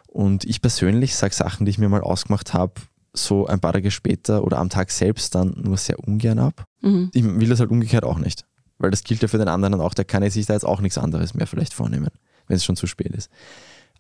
Und 0.07 0.45
ich 0.45 0.61
persönlich 0.61 1.15
sage 1.15 1.35
Sachen, 1.35 1.67
die 1.67 1.71
ich 1.71 1.79
mir 1.79 1.89
mal 1.89 2.01
ausgemacht 2.01 2.53
habe, 2.53 2.75
so 3.13 3.47
ein 3.47 3.61
paar 3.61 3.73
Tage 3.73 3.91
später 3.91 4.45
oder 4.45 4.59
am 4.59 4.71
Tag 4.71 4.91
selbst 4.91 5.35
dann 5.35 5.55
nur 5.57 5.77
sehr 5.77 5.99
ungern 5.99 6.39
ab. 6.39 6.65
Mhm. 6.81 7.11
Ich 7.13 7.25
will 7.25 7.49
das 7.49 7.61
halt 7.61 7.71
umgekehrt 7.71 8.05
auch 8.05 8.19
nicht. 8.19 8.45
Weil 8.79 8.91
das 8.91 9.05
gilt 9.05 9.21
ja 9.21 9.29
für 9.29 9.39
den 9.39 9.49
anderen 9.49 9.81
auch, 9.81 9.95
der 9.95 10.05
kann 10.05 10.29
sich 10.31 10.47
da 10.47 10.55
jetzt 10.55 10.65
auch 10.65 10.81
nichts 10.81 10.97
anderes 10.97 11.35
mehr 11.35 11.47
vielleicht 11.47 11.75
vornehmen, 11.75 12.11
wenn 12.47 12.57
es 12.57 12.65
schon 12.65 12.77
zu 12.77 12.87
spät 12.87 13.15
ist. 13.15 13.31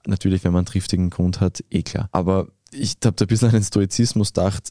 Natürlich, 0.06 0.42
wenn 0.44 0.52
man 0.52 0.60
einen 0.60 0.66
triftigen 0.66 1.10
Grund 1.10 1.40
hat, 1.40 1.62
eh 1.70 1.82
klar. 1.82 2.08
Aber 2.12 2.48
ich 2.72 2.96
habe 3.04 3.16
da 3.16 3.24
ein 3.24 3.28
bisschen 3.28 3.48
an 3.48 3.54
den 3.54 3.62
Stoizismus 3.62 4.32
gedacht, 4.32 4.70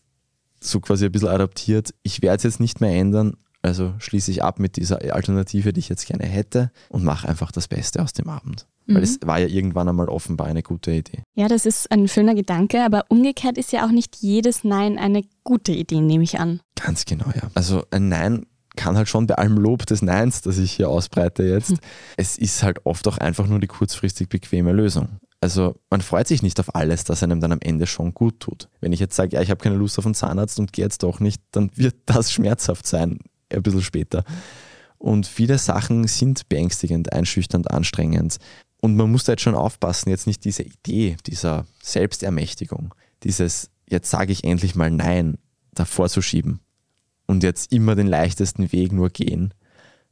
so 0.61 0.79
quasi 0.79 1.05
ein 1.05 1.11
bisschen 1.11 1.29
adaptiert. 1.29 1.93
Ich 2.03 2.21
werde 2.21 2.37
es 2.37 2.43
jetzt 2.43 2.59
nicht 2.59 2.81
mehr 2.81 2.95
ändern, 2.95 3.35
also 3.61 3.93
schließe 3.99 4.31
ich 4.31 4.43
ab 4.43 4.59
mit 4.59 4.77
dieser 4.77 5.01
Alternative, 5.13 5.73
die 5.73 5.79
ich 5.79 5.89
jetzt 5.89 6.07
gerne 6.07 6.25
hätte 6.25 6.71
und 6.89 7.03
mache 7.03 7.27
einfach 7.27 7.51
das 7.51 7.67
Beste 7.67 8.01
aus 8.01 8.13
dem 8.13 8.29
Abend. 8.29 8.67
Mhm. 8.85 8.95
Weil 8.95 9.03
es 9.03 9.19
war 9.23 9.39
ja 9.39 9.47
irgendwann 9.47 9.89
einmal 9.89 10.07
offenbar 10.07 10.47
eine 10.47 10.63
gute 10.63 10.91
Idee. 10.91 11.23
Ja, 11.35 11.47
das 11.47 11.65
ist 11.65 11.91
ein 11.91 12.07
schöner 12.07 12.35
Gedanke, 12.35 12.83
aber 12.83 13.05
umgekehrt 13.09 13.57
ist 13.57 13.71
ja 13.71 13.85
auch 13.85 13.91
nicht 13.91 14.17
jedes 14.17 14.63
Nein 14.63 14.97
eine 14.97 15.23
gute 15.43 15.73
Idee, 15.73 15.99
nehme 15.99 16.23
ich 16.23 16.39
an. 16.39 16.61
Ganz 16.75 17.05
genau, 17.05 17.25
ja. 17.35 17.49
Also 17.53 17.83
ein 17.91 18.07
Nein 18.07 18.45
kann 18.75 18.95
halt 18.95 19.09
schon 19.09 19.27
bei 19.27 19.35
allem 19.35 19.57
Lob 19.57 19.85
des 19.85 20.01
Neins, 20.01 20.41
das 20.41 20.57
ich 20.57 20.71
hier 20.71 20.89
ausbreite 20.89 21.43
jetzt, 21.43 21.71
mhm. 21.71 21.79
es 22.15 22.37
ist 22.37 22.63
halt 22.63 22.85
oft 22.85 23.07
auch 23.09 23.17
einfach 23.17 23.45
nur 23.45 23.59
die 23.59 23.67
kurzfristig 23.67 24.29
bequeme 24.29 24.71
Lösung. 24.71 25.19
Also 25.41 25.79
man 25.89 26.01
freut 26.01 26.27
sich 26.27 26.43
nicht 26.43 26.59
auf 26.59 26.75
alles, 26.75 27.05
das 27.05 27.23
einem 27.23 27.39
dann 27.39 27.53
am 27.53 27.61
Ende 27.61 27.87
schon 27.87 28.13
gut 28.13 28.39
tut. 28.41 28.69
Wenn 28.81 28.91
ich 28.91 28.99
jetzt 28.99 29.15
sage, 29.15 29.35
ja, 29.35 29.41
ich 29.41 29.49
habe 29.49 29.63
keine 29.63 29.75
Lust 29.75 29.97
auf 29.97 30.05
einen 30.05 30.15
Zahnarzt 30.15 30.59
und 30.59 30.73
gehe 30.73 30.83
jetzt 30.83 31.03
doch 31.03 31.19
nicht, 31.19 31.41
dann 31.51 31.71
wird 31.75 31.95
das 32.05 32.31
schmerzhaft 32.31 32.85
sein, 32.85 33.19
ein 33.49 33.63
bisschen 33.63 33.81
später. 33.81 34.23
Und 34.97 35.27
viele 35.27 35.57
Sachen 35.57 36.07
sind 36.07 36.49
beängstigend, 36.49 37.13
einschüchternd, 37.13 37.71
anstrengend. 37.71 38.37
Und 38.81 38.97
man 38.97 39.11
muss 39.11 39.23
da 39.23 39.33
jetzt 39.33 39.41
schon 39.41 39.55
aufpassen, 39.55 40.09
jetzt 40.09 40.27
nicht 40.27 40.43
diese 40.43 40.63
Idee 40.63 41.15
dieser 41.25 41.65
Selbstermächtigung, 41.81 42.93
dieses, 43.23 43.71
jetzt 43.87 44.09
sage 44.09 44.33
ich 44.33 44.43
endlich 44.43 44.75
mal 44.75 44.91
Nein, 44.91 45.37
davor 45.73 46.09
zu 46.09 46.21
schieben 46.21 46.59
und 47.27 47.43
jetzt 47.43 47.71
immer 47.71 47.95
den 47.95 48.07
leichtesten 48.07 48.71
Weg 48.73 48.91
nur 48.91 49.09
gehen. 49.09 49.53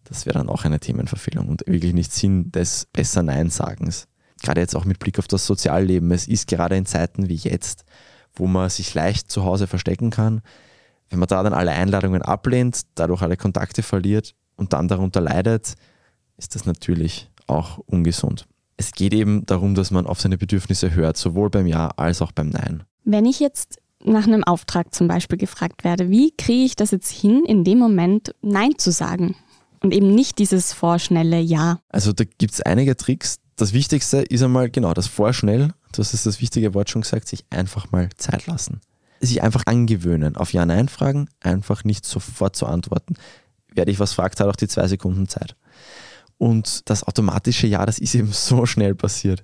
Das 0.06 0.26
wäre 0.26 0.38
dann 0.38 0.50
auch 0.50 0.64
eine 0.64 0.80
Themenverfehlung 0.80 1.50
und 1.50 1.68
wirklich 1.68 1.94
nicht 1.94 2.14
Sinn 2.14 2.52
des 2.52 2.88
besser 2.94 3.24
Nein-Sagens 3.24 4.08
gerade 4.42 4.62
jetzt 4.62 4.76
auch 4.76 4.86
mit 4.86 5.00
Blick 5.00 5.20
auf 5.20 5.28
das 5.28 5.46
Sozialleben, 5.46 6.12
es 6.12 6.28
ist 6.28 6.48
gerade 6.48 6.78
in 6.78 6.86
Zeiten 6.86 7.30
wie 7.30 7.36
jetzt, 7.36 7.86
wo 8.34 8.48
man 8.48 8.70
sich 8.70 8.94
leicht 8.94 9.32
zu 9.32 9.44
Hause 9.44 9.68
verstecken 9.68 10.10
kann, 10.10 10.42
wenn 11.10 11.20
man 11.20 11.28
da 11.28 11.44
dann 11.44 11.54
alle 11.54 11.72
Einladungen 11.72 12.22
ablehnt, 12.22 12.82
dadurch 12.96 13.22
alle 13.22 13.38
Kontakte 13.38 13.84
verliert 13.84 14.36
und 14.56 14.74
dann 14.74 14.88
darunter 14.88 15.22
leidet, 15.22 15.76
ist 16.38 16.56
das 16.56 16.66
natürlich 16.66 17.30
auch 17.48 17.80
ungesund. 17.80 18.48
Es 18.76 18.92
geht 18.92 19.14
eben 19.14 19.46
darum, 19.46 19.74
dass 19.74 19.90
man 19.90 20.06
auf 20.06 20.22
seine 20.22 20.38
Bedürfnisse 20.38 20.94
hört, 20.94 21.18
sowohl 21.18 21.50
beim 21.50 21.66
Ja 21.66 21.90
als 21.98 22.22
auch 22.22 22.32
beim 22.32 22.50
Nein. 22.50 22.84
Wenn 23.06 23.26
ich 23.26 23.40
jetzt 23.40 23.80
nach 24.04 24.28
einem 24.28 24.44
Auftrag 24.44 24.94
zum 24.94 25.08
Beispiel 25.08 25.38
gefragt 25.38 25.84
werde, 25.84 26.10
wie 26.10 26.32
kriege 26.36 26.64
ich 26.64 26.76
das 26.76 26.92
jetzt 26.92 27.12
hin, 27.12 27.44
in 27.48 27.64
dem 27.64 27.80
Moment 27.80 28.36
Nein 28.42 28.78
zu 28.78 28.92
sagen? 28.92 29.36
Und 29.82 29.94
eben 29.94 30.14
nicht 30.14 30.40
dieses 30.40 30.74
vorschnelle 30.74 31.40
Ja. 31.40 31.80
Also 31.90 32.12
da 32.14 32.24
gibt 32.24 32.54
es 32.54 32.62
einige 32.62 32.98
Tricks, 32.98 33.40
das 33.58 33.74
Wichtigste 33.74 34.20
ist 34.20 34.44
einmal 34.44 34.70
genau 34.70 34.94
das 34.94 35.08
Vorschnell, 35.08 35.74
du 35.92 36.00
hast 36.00 36.14
das 36.26 36.42
wichtige 36.42 36.74
Wort 36.74 36.90
schon 36.90 37.02
gesagt, 37.02 37.28
sich 37.28 37.44
einfach 37.50 37.92
mal 37.92 38.10
Zeit 38.18 38.46
lassen. 38.46 38.82
Sich 39.20 39.42
einfach 39.42 39.64
angewöhnen, 39.66 40.38
auf 40.38 40.54
Ja-Nein-Fragen 40.54 41.28
einfach 41.42 41.84
nicht 41.84 42.06
sofort 42.06 42.56
zu 42.56 42.68
antworten. 42.68 43.16
Wer 43.74 43.86
dich 43.86 44.00
was 44.00 44.14
fragt, 44.14 44.40
hat 44.40 44.48
auch 44.48 44.56
die 44.56 44.68
zwei 44.68 44.88
Sekunden 44.88 45.28
Zeit. 45.28 45.56
Und 46.38 46.88
das 46.88 47.04
automatische 47.04 47.66
Ja, 47.66 47.86
das 47.86 47.98
ist 47.98 48.14
eben 48.14 48.32
so 48.32 48.68
schnell 48.68 48.94
passiert. 48.94 49.44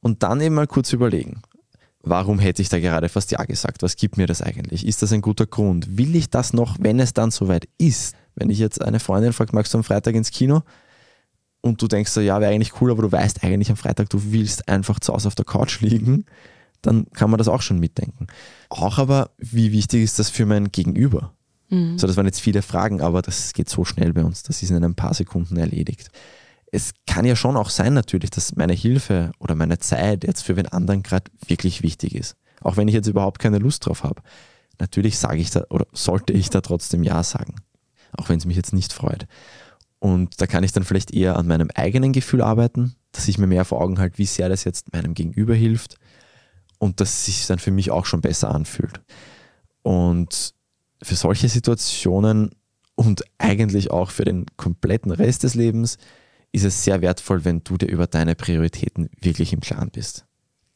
Und 0.00 0.22
dann 0.22 0.42
eben 0.42 0.54
mal 0.54 0.66
kurz 0.66 0.92
überlegen, 0.92 1.40
warum 2.02 2.38
hätte 2.38 2.60
ich 2.60 2.68
da 2.68 2.78
gerade 2.78 3.08
fast 3.08 3.30
Ja 3.30 3.42
gesagt? 3.44 3.82
Was 3.82 3.96
gibt 3.96 4.18
mir 4.18 4.26
das 4.26 4.42
eigentlich? 4.42 4.86
Ist 4.86 5.00
das 5.02 5.12
ein 5.12 5.22
guter 5.22 5.46
Grund? 5.46 5.96
Will 5.96 6.14
ich 6.16 6.28
das 6.28 6.52
noch, 6.52 6.76
wenn 6.80 7.00
es 7.00 7.14
dann 7.14 7.30
soweit 7.30 7.66
ist? 7.78 8.14
Wenn 8.34 8.50
ich 8.50 8.58
jetzt 8.58 8.82
eine 8.82 9.00
Freundin 9.00 9.32
fragt, 9.32 9.54
magst 9.54 9.72
du 9.72 9.78
am 9.78 9.84
Freitag 9.84 10.14
ins 10.14 10.30
Kino? 10.30 10.62
Und 11.64 11.80
du 11.80 11.88
denkst 11.88 12.10
so, 12.10 12.20
ja, 12.20 12.40
wäre 12.42 12.52
eigentlich 12.52 12.82
cool, 12.82 12.90
aber 12.90 13.00
du 13.00 13.10
weißt 13.10 13.42
eigentlich 13.42 13.70
am 13.70 13.76
Freitag, 13.76 14.10
du 14.10 14.32
willst 14.32 14.68
einfach 14.68 15.00
zu 15.00 15.14
Hause 15.14 15.28
auf 15.28 15.34
der 15.34 15.46
Couch 15.46 15.80
liegen, 15.80 16.26
dann 16.82 17.06
kann 17.14 17.30
man 17.30 17.38
das 17.38 17.48
auch 17.48 17.62
schon 17.62 17.80
mitdenken. 17.80 18.26
Auch 18.68 18.98
aber, 18.98 19.30
wie 19.38 19.72
wichtig 19.72 20.02
ist 20.02 20.18
das 20.18 20.28
für 20.28 20.44
mein 20.44 20.70
Gegenüber? 20.72 21.32
Mhm. 21.70 21.98
So, 21.98 22.06
das 22.06 22.18
waren 22.18 22.26
jetzt 22.26 22.42
viele 22.42 22.60
Fragen, 22.60 23.00
aber 23.00 23.22
das 23.22 23.54
geht 23.54 23.70
so 23.70 23.86
schnell 23.86 24.12
bei 24.12 24.22
uns. 24.22 24.42
Das 24.42 24.62
ist 24.62 24.70
in 24.70 24.84
ein 24.84 24.94
paar 24.94 25.14
Sekunden 25.14 25.56
erledigt. 25.56 26.10
Es 26.70 26.92
kann 27.06 27.24
ja 27.24 27.34
schon 27.34 27.56
auch 27.56 27.70
sein, 27.70 27.94
natürlich, 27.94 28.30
dass 28.30 28.56
meine 28.56 28.74
Hilfe 28.74 29.32
oder 29.38 29.54
meine 29.54 29.78
Zeit 29.78 30.24
jetzt 30.24 30.42
für 30.42 30.52
den 30.52 30.68
anderen 30.68 31.02
gerade 31.02 31.30
wirklich 31.46 31.82
wichtig 31.82 32.14
ist. 32.14 32.36
Auch 32.60 32.76
wenn 32.76 32.88
ich 32.88 32.94
jetzt 32.94 33.08
überhaupt 33.08 33.38
keine 33.38 33.58
Lust 33.58 33.86
drauf 33.86 34.04
habe. 34.04 34.20
Natürlich 34.78 35.18
sage 35.18 35.38
ich 35.38 35.50
da 35.50 35.64
oder 35.70 35.86
sollte 35.92 36.34
ich 36.34 36.50
da 36.50 36.60
trotzdem 36.60 37.02
Ja 37.04 37.22
sagen. 37.22 37.54
Auch 38.12 38.28
wenn 38.28 38.36
es 38.36 38.44
mich 38.44 38.56
jetzt 38.56 38.74
nicht 38.74 38.92
freut. 38.92 39.26
Und 40.04 40.38
da 40.42 40.46
kann 40.46 40.64
ich 40.64 40.72
dann 40.72 40.84
vielleicht 40.84 41.14
eher 41.14 41.38
an 41.38 41.46
meinem 41.46 41.70
eigenen 41.74 42.12
Gefühl 42.12 42.42
arbeiten, 42.42 42.94
dass 43.12 43.26
ich 43.26 43.38
mir 43.38 43.46
mehr 43.46 43.64
vor 43.64 43.80
Augen 43.80 43.98
halte, 43.98 44.18
wie 44.18 44.26
sehr 44.26 44.50
das 44.50 44.64
jetzt 44.64 44.92
meinem 44.92 45.14
Gegenüber 45.14 45.54
hilft 45.54 45.96
und 46.76 47.00
dass 47.00 47.08
es 47.08 47.24
sich 47.24 47.46
dann 47.46 47.58
für 47.58 47.70
mich 47.70 47.90
auch 47.90 48.04
schon 48.04 48.20
besser 48.20 48.54
anfühlt. 48.54 49.00
Und 49.80 50.52
für 51.02 51.14
solche 51.14 51.48
Situationen 51.48 52.50
und 52.96 53.24
eigentlich 53.38 53.90
auch 53.90 54.10
für 54.10 54.26
den 54.26 54.44
kompletten 54.58 55.10
Rest 55.10 55.42
des 55.42 55.54
Lebens 55.54 55.96
ist 56.52 56.64
es 56.64 56.84
sehr 56.84 57.00
wertvoll, 57.00 57.46
wenn 57.46 57.64
du 57.64 57.78
dir 57.78 57.88
über 57.88 58.06
deine 58.06 58.34
Prioritäten 58.34 59.08
wirklich 59.22 59.54
im 59.54 59.60
Klaren 59.60 59.88
bist. 59.90 60.26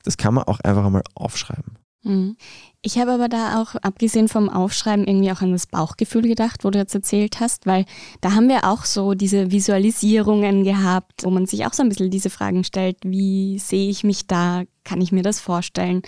Das 0.04 0.16
kann 0.16 0.32
man 0.32 0.44
auch 0.44 0.60
einfach 0.60 0.86
einmal 0.86 1.04
aufschreiben. 1.14 1.76
Mhm. 2.04 2.36
Ich 2.80 2.98
habe 2.98 3.12
aber 3.12 3.28
da 3.28 3.60
auch, 3.60 3.74
abgesehen 3.76 4.28
vom 4.28 4.48
Aufschreiben, 4.48 5.06
irgendwie 5.06 5.32
auch 5.32 5.42
an 5.42 5.52
das 5.52 5.66
Bauchgefühl 5.66 6.22
gedacht, 6.22 6.64
wo 6.64 6.70
du 6.70 6.78
jetzt 6.78 6.94
erzählt 6.94 7.40
hast, 7.40 7.66
weil 7.66 7.84
da 8.20 8.34
haben 8.34 8.48
wir 8.48 8.64
auch 8.64 8.84
so 8.84 9.14
diese 9.14 9.50
Visualisierungen 9.50 10.64
gehabt, 10.64 11.24
wo 11.24 11.30
man 11.30 11.46
sich 11.46 11.66
auch 11.66 11.72
so 11.72 11.82
ein 11.82 11.88
bisschen 11.88 12.10
diese 12.10 12.30
Fragen 12.30 12.64
stellt, 12.64 12.98
wie 13.04 13.58
sehe 13.58 13.90
ich 13.90 14.04
mich 14.04 14.26
da, 14.26 14.62
kann 14.84 15.00
ich 15.00 15.12
mir 15.12 15.22
das 15.22 15.40
vorstellen? 15.40 16.02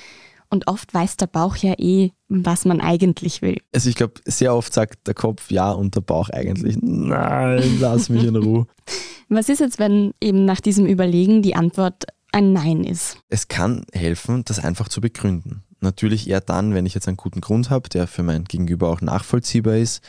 Und 0.48 0.66
oft 0.66 0.92
weiß 0.92 1.16
der 1.16 1.28
Bauch 1.28 1.56
ja 1.56 1.74
eh, 1.78 2.10
was 2.28 2.64
man 2.64 2.80
eigentlich 2.80 3.40
will. 3.40 3.58
Also 3.72 3.88
ich 3.88 3.94
glaube, 3.94 4.14
sehr 4.24 4.54
oft 4.54 4.74
sagt 4.74 5.06
der 5.06 5.14
Kopf 5.14 5.50
ja 5.50 5.70
und 5.70 5.94
der 5.94 6.00
Bauch 6.00 6.28
eigentlich, 6.30 6.76
nein, 6.80 7.78
lass 7.78 8.08
mich 8.08 8.24
in 8.24 8.34
Ruhe. 8.34 8.66
was 9.28 9.48
ist 9.48 9.60
jetzt, 9.60 9.78
wenn 9.78 10.12
eben 10.20 10.44
nach 10.44 10.60
diesem 10.60 10.86
Überlegen 10.86 11.42
die 11.42 11.54
Antwort 11.54 12.04
ein 12.32 12.52
Nein 12.52 12.84
ist? 12.84 13.18
Es 13.28 13.48
kann 13.48 13.84
helfen, 13.92 14.44
das 14.44 14.58
einfach 14.58 14.88
zu 14.88 15.00
begründen. 15.00 15.62
Natürlich 15.80 16.28
eher 16.28 16.40
dann, 16.40 16.74
wenn 16.74 16.86
ich 16.86 16.94
jetzt 16.94 17.08
einen 17.08 17.16
guten 17.16 17.40
Grund 17.40 17.70
habe, 17.70 17.88
der 17.88 18.06
für 18.06 18.22
mein 18.22 18.44
Gegenüber 18.44 18.90
auch 18.90 19.00
nachvollziehbar 19.00 19.76
ist. 19.76 20.02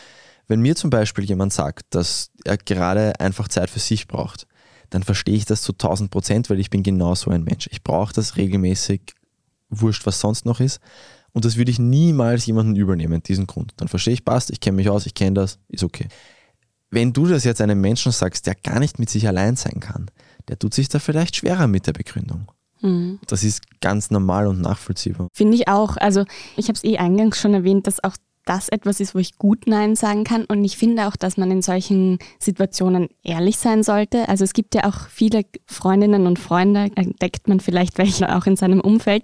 Wenn 0.48 0.62
mir 0.62 0.76
zum 0.76 0.90
Beispiel 0.90 1.24
jemand 1.24 1.54
sagt, 1.54 1.86
dass 1.92 2.32
er 2.44 2.58
gerade 2.58 3.20
einfach 3.20 3.48
Zeit 3.48 3.70
für 3.70 3.80
sich 3.80 4.08
braucht, 4.08 4.48
dann 4.90 5.04
verstehe 5.04 5.36
ich 5.36 5.46
das 5.46 5.62
zu 5.62 5.72
1000 5.72 6.12
Prozent, 6.12 6.50
weil 6.50 6.60
ich 6.60 6.70
bin 6.70 6.84
genau 6.84 7.16
so 7.16 7.32
ein 7.32 7.44
Mensch. 7.44 7.70
Ich 7.72 7.82
brauche 7.84 8.14
das 8.14 8.36
regelmäßig, 8.36 9.14
wurscht, 9.70 10.06
was 10.06 10.20
sonst 10.20 10.46
noch 10.46 10.60
ist. 10.60 10.82
Und 11.32 11.46
das 11.46 11.56
würde 11.56 11.72
ich 11.72 11.80
niemals 11.80 12.46
jemanden 12.46 12.76
übernehmen, 12.76 13.24
diesen 13.24 13.48
Grund. 13.48 13.72
Dann 13.78 13.88
verstehe 13.88 14.14
ich, 14.14 14.26
passt, 14.26 14.52
ich 14.52 14.60
kenne 14.60 14.76
mich 14.76 14.90
aus, 14.90 15.06
ich 15.06 15.14
kenne 15.14 15.36
das, 15.36 15.60
ist 15.70 15.84
okay. 15.84 16.10
Wenn 16.90 17.14
du 17.14 17.26
das 17.26 17.46
jetzt 17.46 17.62
einem 17.62 17.80
Menschen 17.80 18.12
sagst, 18.12 18.46
der 18.48 18.56
gar 18.56 18.80
nicht 18.80 19.00
mit 19.00 19.10
sich 19.10 19.26
allein 19.26 19.56
sein 19.56 19.80
kann, 19.80 20.12
der 20.50 20.60
tut 20.60 20.74
sich 20.74 20.90
da 20.90 21.00
vielleicht 21.00 21.38
schwerer 21.38 21.68
mit 21.68 21.88
der 21.88 21.94
Begründung. 21.94 22.52
Das 23.28 23.44
ist 23.44 23.62
ganz 23.80 24.12
normal 24.12 24.48
und 24.48 24.62
nachvollziehbar. 24.62 25.28
Finde 25.34 25.56
ich 25.56 25.68
auch. 25.68 25.98
Also 25.98 26.26
ich 26.58 26.68
habe 26.68 26.76
es 26.76 26.84
eh 26.84 26.98
eingangs 26.98 27.40
schon 27.40 27.54
erwähnt, 27.54 27.88
dass 27.88 28.04
auch 28.04 28.16
das 28.52 28.68
etwas 28.68 29.00
ist, 29.00 29.16
wo 29.16 29.20
ich 29.20 29.38
gut 29.38 29.66
Nein 29.66 29.96
sagen 29.96 30.26
kann. 30.26 30.44
Und 30.44 30.66
ich 30.66 30.76
finde 30.76 31.08
auch, 31.08 31.16
dass 31.16 31.38
man 31.38 31.50
in 31.52 31.62
solchen 31.62 32.20
Situationen 32.38 33.08
ehrlich 33.24 33.58
sein 33.58 33.82
sollte. 33.82 34.28
Also 34.28 34.44
es 34.44 34.52
gibt 34.52 34.76
ja 34.76 34.84
auch 34.84 35.08
viele 35.08 35.44
Freundinnen 35.66 36.28
und 36.28 36.38
Freunde, 36.38 36.92
entdeckt 36.96 37.48
man 37.48 37.62
vielleicht 37.62 37.98
welche 37.98 38.36
auch 38.36 38.46
in 38.48 38.58
seinem 38.58 38.82
Umfeld, 38.82 39.24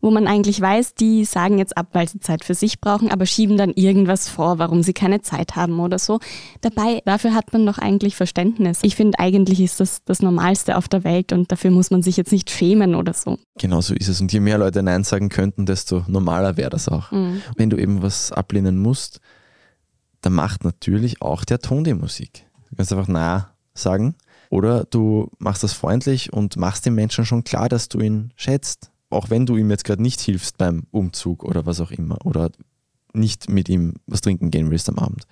wo 0.00 0.12
man 0.12 0.28
eigentlich 0.28 0.60
weiß, 0.60 0.94
die 0.94 1.24
sagen 1.24 1.58
jetzt 1.58 1.76
ab, 1.76 1.88
weil 1.92 2.08
sie 2.08 2.20
Zeit 2.20 2.44
für 2.44 2.54
sich 2.54 2.80
brauchen, 2.80 3.10
aber 3.10 3.26
schieben 3.26 3.56
dann 3.56 3.72
irgendwas 3.72 4.28
vor, 4.28 4.60
warum 4.60 4.84
sie 4.84 4.92
keine 4.92 5.22
Zeit 5.22 5.56
haben 5.56 5.80
oder 5.80 5.98
so. 5.98 6.20
Dabei, 6.60 7.02
dafür 7.04 7.34
hat 7.34 7.52
man 7.52 7.66
doch 7.66 7.78
eigentlich 7.78 8.14
Verständnis. 8.14 8.78
Ich 8.82 8.94
finde, 8.94 9.18
eigentlich 9.18 9.60
ist 9.60 9.80
das 9.80 10.04
das 10.04 10.22
Normalste 10.22 10.76
auf 10.76 10.86
der 10.86 11.02
Welt 11.02 11.32
und 11.32 11.50
dafür 11.50 11.72
muss 11.72 11.90
man 11.90 12.02
sich 12.02 12.16
jetzt 12.16 12.30
nicht 12.30 12.48
schämen 12.48 12.94
oder 12.94 13.12
so. 13.12 13.38
Genau 13.58 13.80
so 13.80 13.92
ist 13.94 14.06
es. 14.06 14.20
Und 14.20 14.32
je 14.32 14.38
mehr 14.38 14.58
Leute 14.58 14.84
Nein 14.84 15.02
sagen 15.02 15.30
könnten, 15.30 15.66
desto 15.66 16.04
normaler 16.06 16.56
wäre 16.56 16.70
das 16.70 16.88
auch. 16.88 17.10
Mhm. 17.10 17.42
Wenn 17.56 17.70
du 17.70 17.76
eben 17.76 18.02
was 18.02 18.30
ablehnen 18.30 18.67
musst, 18.76 19.20
dann 20.20 20.34
macht 20.34 20.64
natürlich 20.64 21.22
auch 21.22 21.44
der 21.44 21.60
Ton 21.60 21.84
die 21.84 21.94
Musik. 21.94 22.44
Du 22.70 22.76
kannst 22.76 22.92
einfach 22.92 23.08
Na 23.08 23.54
sagen. 23.74 24.14
Oder 24.50 24.84
du 24.84 25.30
machst 25.38 25.62
das 25.62 25.72
freundlich 25.72 26.32
und 26.32 26.56
machst 26.56 26.86
dem 26.86 26.94
Menschen 26.94 27.26
schon 27.26 27.44
klar, 27.44 27.68
dass 27.68 27.88
du 27.88 28.00
ihn 28.00 28.32
schätzt. 28.36 28.90
Auch 29.10 29.30
wenn 29.30 29.46
du 29.46 29.56
ihm 29.56 29.70
jetzt 29.70 29.84
gerade 29.84 30.02
nicht 30.02 30.20
hilfst 30.20 30.58
beim 30.58 30.84
Umzug 30.90 31.44
oder 31.44 31.66
was 31.66 31.80
auch 31.80 31.90
immer. 31.90 32.24
Oder 32.24 32.50
nicht 33.12 33.48
mit 33.48 33.68
ihm 33.68 33.94
was 34.06 34.20
trinken 34.20 34.50
gehen 34.50 34.70
willst 34.70 34.88
am 34.88 34.98
Abend. 34.98 35.26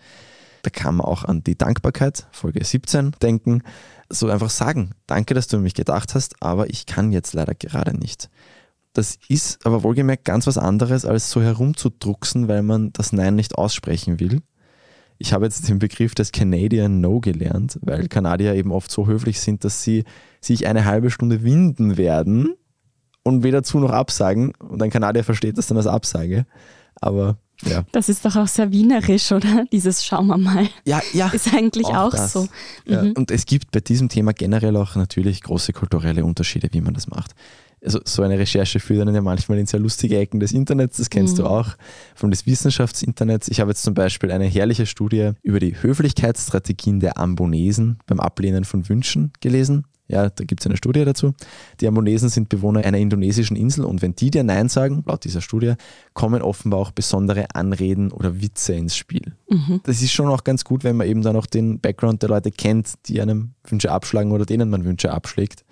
Da 0.63 0.71
kann 0.71 0.97
man 0.97 1.07
auch 1.07 1.25
an 1.25 1.45
die 1.45 1.57
Dankbarkeit, 1.57 2.27
Folge 2.33 2.65
17, 2.65 3.13
denken. 3.23 3.63
So 4.11 4.29
einfach 4.29 4.51
sagen, 4.51 4.91
danke, 5.07 5.35
dass 5.35 5.47
du 5.47 5.59
mich 5.59 5.75
gedacht 5.75 6.15
hast, 6.15 6.43
aber 6.43 6.69
ich 6.71 6.87
kann 6.87 7.13
jetzt 7.13 7.35
leider 7.35 7.55
gerade 7.55 7.97
nicht. 7.97 8.31
Das 8.97 9.19
ist 9.29 9.67
aber 9.67 9.83
wohlgemerkt 9.83 10.25
ganz 10.25 10.47
was 10.47 10.57
anderes, 10.57 11.05
als 11.05 11.31
so 11.31 11.43
herumzudrucksen, 11.43 12.49
weil 12.49 12.63
man 12.63 12.95
das 12.95 13.13
Nein 13.13 13.35
nicht 13.35 13.55
aussprechen 13.55 14.21
will. 14.21 14.41
Ich 15.19 15.35
habe 15.35 15.45
jetzt 15.45 15.69
den 15.69 15.79
Begriff 15.79 16.15
des 16.15 16.33
Canadian 16.33 17.03
No 17.03 17.21
gelernt, 17.21 17.79
weil 17.83 18.09
Kanadier 18.09 18.55
eben 18.55 18.73
oft 18.73 18.91
so 18.91 19.07
höflich 19.07 19.39
sind, 19.41 19.65
dass 19.65 19.83
sie 19.83 20.05
sich 20.41 20.67
eine 20.67 20.87
halbe 20.87 21.11
Stunde 21.11 21.43
winden 21.43 21.99
werden 21.99 22.55
und 23.23 23.43
weder 23.43 23.63
zu 23.63 23.81
noch 23.81 23.91
absagen. 23.91 24.55
Und 24.55 24.83
ein 24.83 24.91
Kanadier 24.91 25.25
versteht 25.25 25.59
das 25.59 25.67
dann 25.67 25.77
als 25.77 25.87
Absage. 25.87 26.47
Aber 26.99 27.37
ja. 27.65 27.85
Das 27.93 28.09
ist 28.09 28.25
doch 28.25 28.37
auch 28.37 28.49
sehr 28.49 28.71
wienerisch, 28.73 29.33
oder? 29.33 29.65
Dieses 29.73 30.05
Schauen 30.05 30.27
wir 30.27 30.39
mal. 30.39 30.69
Ja, 30.85 31.03
ja. 31.13 31.29
Ist 31.33 31.53
eigentlich 31.55 31.87
auch, 31.87 32.15
auch 32.15 32.17
so. 32.17 32.49
Ja. 32.87 33.03
Mhm. 33.03 33.13
Und 33.13 33.31
es 33.31 33.47
gibt 33.47 33.71
bei 33.73 33.81
diesem 33.81 34.09
Thema 34.09 34.33
generell 34.33 34.77
auch 34.77 34.95
natürlich 34.97 35.43
große 35.43 35.73
kulturelle 35.73 36.25
Unterschiede, 36.25 36.69
wie 36.73 36.81
man 36.81 36.95
das 36.95 37.09
macht. 37.09 37.33
Also 37.87 38.01
so 38.05 38.23
eine 38.23 38.39
Recherche 38.39 38.81
führt 38.81 39.07
dann 39.07 39.15
ja 39.15 39.23
manchmal 39.23 39.59
in 39.59 39.67
sehr 39.67 39.81
lustige 39.81 40.19
Ecken 40.19 40.41
des 40.41 40.53
Internets, 40.53 40.97
das 40.97 41.09
kennst 41.09 41.39
mhm. 41.39 41.43
du 41.43 41.49
auch, 41.49 41.77
von 42.17 42.31
des 42.31 42.45
Wissenschaftsinternets. 42.45 43.49
Ich 43.49 43.61
habe 43.61 43.71
jetzt 43.71 43.85
zum 43.85 43.95
Beispiel 43.95 44.33
eine 44.33 44.45
herrliche 44.45 44.87
Studie 44.87 45.31
über 45.43 45.61
die 45.61 45.81
Höflichkeitsstrategien 45.81 46.99
der 46.99 47.17
Ambonesen 47.19 47.99
beim 48.07 48.19
Ablehnen 48.19 48.65
von 48.65 48.89
Wünschen 48.89 49.33
gelesen. 49.41 49.85
Ja, 50.09 50.31
da 50.31 50.45
gibt 50.45 50.61
es 50.61 50.67
eine 50.67 50.77
Studie 50.77 51.05
dazu. 51.05 51.35
Die 51.81 51.89
Amonesen 51.89 52.29
sind 52.29 52.49
Bewohner 52.49 52.85
einer 52.85 52.99
indonesischen 52.99 53.57
Insel 53.57 53.85
und 53.85 54.03
wenn 54.03 54.15
die 54.15 54.31
dir 54.31 54.45
Nein 54.45 54.69
sagen, 54.69 55.03
laut 55.07 55.25
dieser 55.25 55.41
Studie, 55.41 55.75
kommen 56.15 56.43
offenbar 56.43 56.81
auch 56.81 56.91
besondere 56.93 57.47
Anreden 57.55 58.13
oder 58.13 58.41
Witze 58.41 58.75
ins 58.75 58.97
Spiel. 58.97 59.35
Mhm. 59.49 59.81
Das 59.83 60.03
ist 60.03 60.13
schon 60.13 60.29
auch 60.29 60.45
ganz 60.45 60.65
gut, 60.65 60.85
wenn 60.85 60.97
man 60.97 61.09
eben 61.09 61.23
dann 61.23 61.37
auch 61.37 61.47
den 61.47 61.81
Background 61.81 62.23
der 62.23 62.29
Leute 62.29 62.53
kennt, 62.53 62.95
die 63.07 63.21
einem 63.21 63.55
Wünsche 63.65 63.91
abschlagen 63.91 64.31
oder 64.31 64.47
denen 64.47 64.71
man 64.71 64.85
Wünsche 64.85 65.13
abschlägt. 65.13 65.65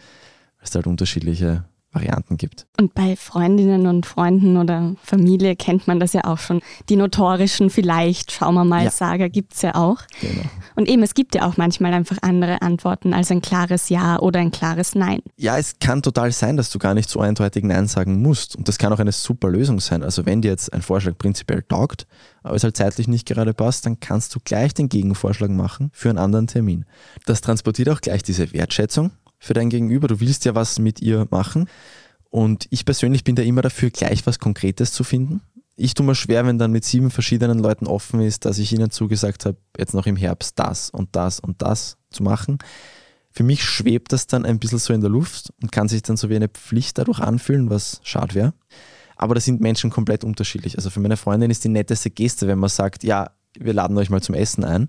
Weil 0.59 0.65
es 0.65 0.75
halt 0.75 0.87
unterschiedliche 0.89 1.65
Varianten 1.95 2.37
gibt. 2.37 2.67
Und 2.79 2.95
bei 2.95 3.17
Freundinnen 3.17 3.87
und 3.87 4.07
Freunden 4.07 4.57
oder 4.57 4.95
Familie 5.03 5.57
kennt 5.57 5.87
man 5.87 6.01
das 6.01 6.13
ja 6.13 6.25
auch 6.25 6.39
schon. 6.39 6.61
Die 6.89 6.97
notorischen 6.97 7.71
vielleicht, 7.71 8.33
schauen 8.33 8.55
wir 8.55 8.65
mal, 8.65 8.85
ja. 8.85 8.91
Sager 8.91 9.29
gibt 9.29 9.55
es 9.55 9.63
ja 9.63 9.75
auch. 9.75 9.99
Genau. 10.21 10.43
Und 10.77 10.89
eben, 10.89 11.03
es 11.03 11.15
gibt 11.15 11.35
ja 11.35 11.47
auch 11.47 11.57
manchmal 11.57 11.95
einfach 11.95 12.19
andere 12.23 12.63
Antworten 12.63 13.15
als 13.15 13.31
ein 13.31 13.43
klares 13.43 13.89
Ja 13.89 14.19
oder 14.19 14.41
ein 14.41 14.51
klares 14.51 14.95
Nein. 14.95 15.21
Ja, 15.37 15.59
es 15.59 15.79
kann 15.79 16.03
total 16.03 16.33
sein, 16.33 16.57
dass 16.57 16.71
du 16.71 16.79
gar 16.79 16.95
nicht 16.95 17.09
so 17.09 17.21
eindeutig 17.21 17.65
Nein 17.65 17.87
sagen 17.87 18.21
musst. 18.21 18.57
Und 18.57 18.69
das 18.69 18.79
kann 18.79 18.93
auch 18.93 18.99
eine 18.99 19.13
super 19.13 19.49
Lösung 19.49 19.81
sein. 19.81 20.03
Also 20.03 20.27
wenn 20.27 20.43
dir 20.43 20.51
jetzt 20.51 20.73
ein 20.73 20.83
Vorschlag 20.83 21.17
prinzipiell 21.17 21.63
taugt, 21.63 22.07
aber 22.43 22.57
es 22.57 22.65
halt 22.65 22.77
zeitlich 22.77 23.09
nicht 23.09 23.27
gerade 23.27 23.55
passt, 23.55 23.87
dann 23.87 24.01
kannst 24.01 24.35
du 24.35 24.41
gleich 24.45 24.75
den 24.75 24.89
Gegenvorschlag 24.89 25.51
machen 25.51 25.91
für 25.93 26.11
einen 26.11 26.19
anderen 26.19 26.47
Termin. 26.47 26.85
Das 27.25 27.41
transportiert 27.41 27.89
auch 27.89 28.01
gleich 28.01 28.23
diese 28.23 28.53
Wertschätzung 28.53 29.13
für 29.45 29.55
dein 29.55 29.69
Gegenüber. 29.71 30.09
Du 30.09 30.21
willst 30.21 30.45
ja 30.45 30.55
was 30.55 30.79
mit 30.79 31.01
ihr 31.03 31.27
machen. 31.31 31.69
Und 32.31 32.67
ich 32.71 32.85
persönlich 32.85 33.23
bin 33.25 33.37
da 33.37 33.43
immer 33.43 33.63
dafür, 33.63 33.91
gleich 33.91 34.27
was 34.27 34.39
Konkretes 34.39 34.93
zu 34.93 35.05
finden. 35.05 35.41
Ich 35.77 35.95
tue 35.95 36.07
mir 36.07 36.15
schwer, 36.15 36.47
wenn 36.47 36.59
dann 36.59 36.73
mit 36.73 36.85
sieben 36.85 37.11
verschiedenen 37.11 37.59
Leuten 37.59 37.87
offen 37.87 38.21
ist, 38.21 38.45
dass 38.45 38.59
ich 38.59 38.73
ihnen 38.73 38.91
zugesagt 38.91 39.45
habe, 39.45 39.59
jetzt 39.77 39.95
noch 39.95 40.07
im 40.07 40.17
Herbst 40.17 40.59
das 40.59 40.91
und 40.91 41.15
das 41.15 41.41
und 41.41 41.63
das 41.63 41.97
zu 42.11 42.23
machen. 42.23 42.59
Für 43.31 43.43
mich 43.43 43.65
schwebt 43.65 44.13
das 44.13 44.27
dann 44.27 44.45
ein 44.45 44.59
bisschen 44.59 44.79
so 44.79 44.93
in 44.93 45.01
der 45.01 45.11
Luft 45.11 45.53
und 45.61 45.73
kann 45.73 45.89
sich 45.89 46.03
dann 46.03 46.17
so 46.17 46.31
wie 46.31 46.37
eine 46.37 46.49
Pflicht 46.49 46.99
dadurch 46.99 47.19
anfühlen, 47.19 47.71
was 47.71 48.01
schade 48.05 48.35
wäre. 48.35 48.55
Aber 49.17 49.35
da 49.35 49.41
sind 49.41 49.61
Menschen 49.61 49.91
komplett 49.91 50.25
unterschiedlich. 50.25 50.77
Also 50.77 50.91
für 50.91 51.01
meine 51.01 51.17
Freundin 51.17 51.51
ist 51.51 51.65
die 51.65 51.69
netteste 51.69 52.11
Geste, 52.11 52.47
wenn 52.47 52.59
man 52.59 52.71
sagt, 52.71 53.05
ja, 53.05 53.31
wir 53.59 53.73
laden 53.73 53.99
euch 53.99 54.11
mal 54.11 54.23
zum 54.23 54.35
Essen 54.35 54.65
ein 54.65 54.89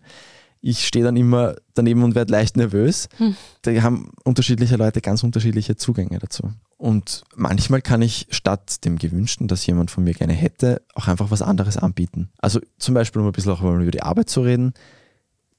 ich 0.67 0.87
stehe 0.87 1.05
dann 1.05 1.15
immer 1.15 1.55
daneben 1.75 2.01
und 2.01 2.15
werde 2.15 2.31
leicht 2.31 2.57
nervös. 2.57 3.07
Hm. 3.17 3.35
Da 3.61 3.71
haben 3.83 4.09
unterschiedliche 4.23 4.77
Leute 4.77 4.99
ganz 4.99 5.23
unterschiedliche 5.23 5.75
Zugänge 5.75 6.17
dazu. 6.17 6.53
Und 6.77 7.23
manchmal 7.35 7.83
kann 7.83 8.01
ich 8.01 8.25
statt 8.31 8.83
dem 8.83 8.97
Gewünschten, 8.97 9.47
das 9.47 9.63
jemand 9.67 9.91
von 9.91 10.03
mir 10.03 10.15
gerne 10.15 10.33
hätte, 10.33 10.81
auch 10.95 11.07
einfach 11.07 11.29
was 11.29 11.43
anderes 11.43 11.77
anbieten. 11.77 12.31
Also 12.39 12.61
zum 12.79 12.95
Beispiel, 12.95 13.21
um 13.21 13.27
ein 13.27 13.31
bisschen 13.31 13.51
auch 13.51 13.61
über 13.61 13.91
die 13.91 14.01
Arbeit 14.01 14.27
zu 14.27 14.41
reden. 14.41 14.73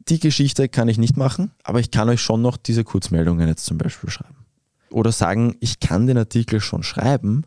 Die 0.09 0.19
Geschichte 0.19 0.69
kann 0.69 0.89
ich 0.89 0.99
nicht 0.99 1.17
machen, 1.17 1.53
aber 1.63 1.79
ich 1.79 1.93
kann 1.93 2.09
euch 2.09 2.21
schon 2.21 2.43
noch 2.43 2.57
diese 2.57 2.83
Kurzmeldungen 2.83 3.47
jetzt 3.47 3.65
zum 3.65 3.79
Beispiel 3.79 4.11
schreiben. 4.11 4.45
Oder 4.91 5.13
sagen, 5.13 5.55
ich 5.61 5.79
kann 5.79 6.09
den 6.09 6.19
Artikel 6.19 6.61
schon 6.61 6.83
schreiben, 6.83 7.45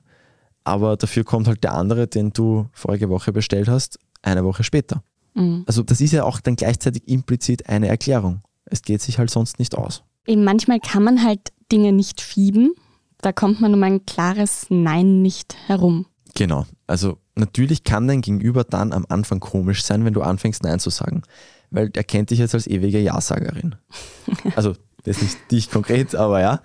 aber 0.63 0.95
dafür 0.95 1.25
kommt 1.25 1.49
halt 1.49 1.65
der 1.65 1.73
andere, 1.73 2.07
den 2.07 2.31
du 2.31 2.69
vorige 2.71 3.09
Woche 3.09 3.33
bestellt 3.33 3.67
hast, 3.67 3.99
eine 4.21 4.45
Woche 4.45 4.63
später. 4.63 5.03
Mhm. 5.33 5.63
Also 5.67 5.83
das 5.83 6.01
ist 6.01 6.13
ja 6.13 6.23
auch 6.23 6.39
dann 6.39 6.55
gleichzeitig 6.55 7.07
implizit 7.07 7.67
eine 7.69 7.87
Erklärung. 7.87 8.41
Es 8.65 8.81
geht 8.81 9.01
sich 9.01 9.17
halt 9.17 9.29
sonst 9.29 9.59
nicht 9.59 9.75
aus. 9.75 10.03
Eben 10.27 10.43
manchmal 10.43 10.79
kann 10.79 11.03
man 11.03 11.23
halt 11.23 11.51
Dinge 11.71 11.91
nicht 11.91 12.21
schieben. 12.21 12.73
Da 13.21 13.31
kommt 13.31 13.61
man 13.61 13.73
um 13.73 13.83
ein 13.83 14.05
klares 14.05 14.67
Nein 14.69 15.21
nicht 15.21 15.55
herum. 15.67 16.05
Genau. 16.35 16.65
Also 16.87 17.17
natürlich 17.35 17.83
kann 17.83 18.07
dein 18.07 18.21
Gegenüber 18.21 18.63
dann 18.63 18.93
am 18.93 19.05
Anfang 19.09 19.39
komisch 19.39 19.83
sein, 19.83 20.05
wenn 20.05 20.13
du 20.13 20.21
anfängst 20.21 20.63
Nein 20.63 20.79
zu 20.79 20.89
sagen. 20.89 21.23
Weil 21.71 21.91
er 21.93 22.03
kennt 22.03 22.29
dich 22.29 22.39
jetzt 22.39 22.55
als 22.55 22.67
ewige 22.67 22.99
Ja-Sagerin. 22.99 23.75
Also 24.55 24.75
das 25.03 25.17
ist 25.17 25.23
nicht 25.23 25.51
dich 25.51 25.71
konkret, 25.71 26.15
aber 26.15 26.41
ja. 26.41 26.61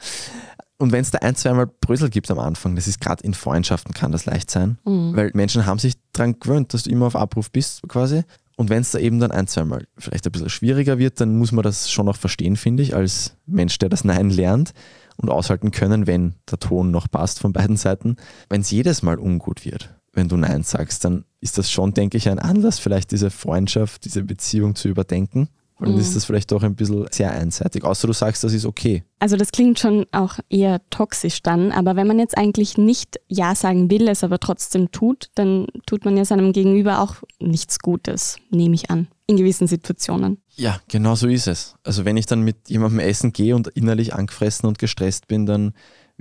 Und 0.77 0.93
wenn 0.93 1.03
es 1.03 1.11
da 1.11 1.19
ein, 1.19 1.37
zweimal 1.37 1.67
Brösel 1.67 2.11
gibt 2.11 2.31
am 2.31 2.39
Anfang, 2.39 2.75
das 2.75 2.89
ist 2.89 3.01
gerade 3.01 3.23
in 3.25 3.33
Freundschaften 3.33 3.95
kann 3.95 4.13
das 4.13 4.27
leicht 4.27 4.51
sein, 4.51 4.79
mhm. 4.85 5.15
weil 5.15 5.31
Menschen 5.35 5.67
haben 5.67 5.79
sich 5.79 5.95
daran 6.13 6.39
gewöhnt, 6.39 6.75
dass 6.75 6.83
du 6.83 6.91
immer 6.91 7.07
auf 7.07 7.17
Abruf 7.17 7.51
bist 7.51 7.83
quasi. 7.89 8.25
Und 8.57 8.71
wenn 8.71 8.83
es 8.83 8.93
da 8.93 8.99
eben 8.99 9.19
dann 9.19 9.33
ein, 9.33 9.47
zweimal 9.47 9.87
vielleicht 9.99 10.27
ein 10.27 10.33
bisschen 10.33 10.51
schwieriger 10.51 10.99
wird, 10.99 11.21
dann 11.21 11.37
muss 11.37 11.53
man 11.53 11.65
das 11.65 11.91
schon 11.91 12.09
auch 12.09 12.17
verstehen, 12.17 12.57
finde 12.57 12.83
ich, 12.83 12.95
als 12.95 13.37
Mensch, 13.47 13.79
der 13.79 13.89
das 13.89 14.05
Nein 14.05 14.31
lernt 14.31 14.73
und 15.17 15.31
aushalten 15.31 15.71
können, 15.71 16.07
wenn 16.07 16.35
der 16.51 16.59
Ton 16.59 16.91
noch 16.91 17.11
passt 17.11 17.41
von 17.41 17.53
beiden 17.53 17.77
Seiten. 17.77 18.17
Wenn 18.49 18.61
es 18.61 18.71
jedes 18.71 19.03
Mal 19.03 19.19
ungut 19.19 19.65
wird, 19.65 19.95
wenn 20.13 20.29
du 20.29 20.37
Nein 20.37 20.63
sagst, 20.63 21.05
dann 21.05 21.25
ist 21.41 21.59
das 21.59 21.71
schon, 21.71 21.95
denke 21.95 22.17
ich, 22.17 22.29
ein 22.29 22.39
Anlass, 22.39 22.79
vielleicht 22.79 23.11
diese 23.11 23.31
Freundschaft, 23.31 24.05
diese 24.05 24.23
Beziehung 24.23 24.75
zu 24.75 24.89
überdenken 24.89 25.49
und 25.77 25.87
dann 25.87 25.95
mhm. 25.97 26.01
ist 26.01 26.15
das 26.15 26.25
vielleicht 26.25 26.53
doch 26.53 26.63
ein 26.63 26.77
bisschen 26.77 27.07
sehr 27.11 27.33
einseitig, 27.33 27.83
außer 27.83 28.07
du 28.07 28.13
sagst, 28.13 28.45
das 28.45 28.53
ist 28.53 28.65
okay. 28.65 29.03
Also 29.19 29.37
das 29.37 29.51
klingt 29.51 29.81
schon 29.81 30.07
auch 30.13 30.39
eher 30.49 30.81
toxisch 30.91 31.43
dann, 31.43 31.73
aber 31.73 31.97
wenn 31.97 32.07
man 32.07 32.21
jetzt 32.21 32.39
eigentlich 32.39 32.79
nicht 32.79 33.19
Ja 33.27 33.57
sagen 33.57 33.91
will, 33.91 34.07
es 34.09 34.23
aber 34.23 34.39
trotzdem 34.39 34.93
tut, 34.93 35.31
dann 35.35 35.67
tut 35.87 36.05
man 36.05 36.17
ja 36.17 36.25
seinem 36.25 36.53
Gegenüber 36.53 37.01
auch 37.01 37.17
nichts 37.41 37.81
Gutes, 37.81 38.37
nehme 38.51 38.77
ich 38.77 38.91
an, 38.91 39.09
in 39.27 39.37
gewissen 39.37 39.67
Situationen. 39.67 40.39
Ja, 40.55 40.81
genau 40.89 41.17
so 41.17 41.27
ist 41.27 41.49
es. 41.49 41.75
Also 41.83 42.05
wenn 42.05 42.17
ich 42.17 42.27
dann 42.27 42.43
mit 42.43 42.69
jemandem 42.69 43.01
essen 43.01 43.33
gehe 43.33 43.57
und 43.57 43.67
innerlich 43.69 44.15
angefressen 44.15 44.69
und 44.69 44.79
gestresst 44.79 45.27
bin, 45.27 45.47
dann 45.47 45.73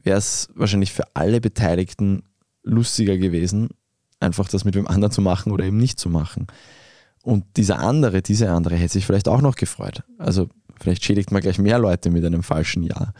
wäre 0.01 0.17
es 0.17 0.49
wahrscheinlich 0.55 0.91
für 0.91 1.03
alle 1.13 1.39
Beteiligten 1.41 2.23
lustiger 2.63 3.17
gewesen, 3.17 3.69
einfach 4.19 4.47
das 4.47 4.65
mit 4.65 4.73
dem 4.73 4.87
anderen 4.87 5.11
zu 5.11 5.21
machen 5.21 5.51
oder 5.51 5.65
eben 5.65 5.77
nicht 5.77 5.99
zu 5.99 6.09
machen. 6.09 6.47
Und 7.23 7.45
dieser 7.57 7.79
andere, 7.79 8.21
diese 8.21 8.51
andere 8.51 8.75
hätte 8.75 8.93
sich 8.93 9.05
vielleicht 9.05 9.27
auch 9.27 9.41
noch 9.41 9.55
gefreut. 9.55 10.03
Also 10.17 10.49
vielleicht 10.79 11.03
schädigt 11.03 11.31
man 11.31 11.41
gleich 11.41 11.57
mehr 11.57 11.79
Leute 11.79 12.11
mit 12.11 12.23
einem 12.23 12.43
falschen 12.43 12.83
Ja. 12.83 13.13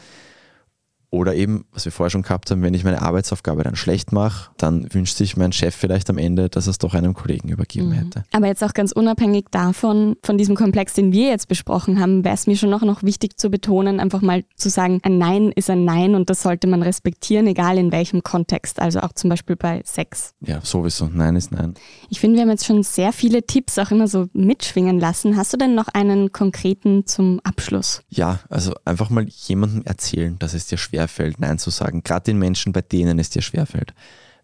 Oder 1.14 1.36
eben, 1.36 1.66
was 1.72 1.86
wir 1.86 1.92
vorher 1.92 2.10
schon 2.10 2.24
gehabt 2.24 2.50
haben, 2.50 2.64
wenn 2.64 2.74
ich 2.74 2.84
meine 2.84 3.04
Arbeitsaufgabe 3.04 3.62
dann 3.62 3.76
schlecht 3.76 4.12
mache, 4.12 4.50
dann 4.58 4.92
wünscht 4.96 5.16
sich 5.16 5.38
mein 5.38 5.52
Chef 5.52 5.76
vielleicht 5.76 6.10
am 6.10 6.18
Ende, 6.18 6.50
dass 6.50 6.66
er 6.66 6.72
es 6.72 6.80
doch 6.80 6.96
einem 6.96 7.14
Kollegen 7.14 7.50
übergeben 7.50 7.90
mhm. 7.90 7.94
hätte. 7.94 8.24
Aber 8.32 8.48
jetzt 8.48 8.64
auch 8.64 8.74
ganz 8.74 8.92
unabhängig 8.92 9.46
davon, 9.52 10.16
von 10.24 10.40
diesem 10.40 10.56
Komplex, 10.56 10.94
den 10.96 11.12
wir 11.14 11.30
jetzt 11.30 11.48
besprochen 11.48 12.00
haben, 12.00 12.26
wäre 12.26 12.34
es 12.34 12.48
mir 12.48 12.58
schon 12.58 12.72
noch, 12.72 12.82
noch 12.82 13.04
wichtig 13.04 13.38
zu 13.38 13.52
betonen, 13.52 14.00
einfach 14.00 14.24
mal 14.24 14.44
zu 14.56 14.72
sagen, 14.72 15.02
ein 15.04 15.20
Nein 15.20 15.52
ist 15.52 15.70
ein 15.70 15.86
Nein 15.86 16.16
und 16.16 16.32
das 16.32 16.42
sollte 16.42 16.66
man 16.66 16.82
respektieren, 16.82 17.46
egal 17.46 17.78
in 17.78 17.92
welchem 17.92 18.24
Kontext. 18.24 18.80
Also 18.80 19.02
auch 19.02 19.14
zum 19.14 19.30
Beispiel 19.30 19.56
bei 19.56 19.84
Sex. 19.86 20.34
Ja, 20.42 20.62
sowieso. 20.64 21.12
Nein 21.14 21.36
ist 21.36 21.52
Nein. 21.52 21.76
Ich 22.10 22.22
finde, 22.22 22.38
wir 22.38 22.42
haben 22.42 22.50
jetzt 22.50 22.66
schon 22.66 22.82
sehr 22.82 23.14
viele 23.14 23.44
Tipps 23.46 23.78
auch 23.78 23.92
immer 23.92 24.08
so 24.08 24.30
mitschwingen 24.34 25.00
lassen. 25.00 25.38
Hast 25.38 25.54
du 25.54 25.58
denn 25.58 25.76
noch 25.76 25.90
einen 25.90 26.32
konkreten 26.32 27.06
zum 27.06 27.40
Abschluss? 27.44 28.02
Ja, 28.10 28.40
also 28.50 28.74
einfach 28.84 29.12
mal 29.12 29.28
jemandem 29.28 29.84
erzählen, 29.86 30.40
dass 30.40 30.56
es 30.56 30.66
dir 30.66 30.80
schwer 30.80 31.03
schwerfällt, 31.04 31.40
Nein 31.40 31.60
zu 31.60 31.70
sagen. 31.70 32.04
Gerade 32.04 32.26
den 32.26 32.40
Menschen, 32.40 32.74
bei 32.74 32.82
denen 32.82 33.20
es 33.20 33.30
dir 33.30 33.42
schwerfällt. 33.42 33.94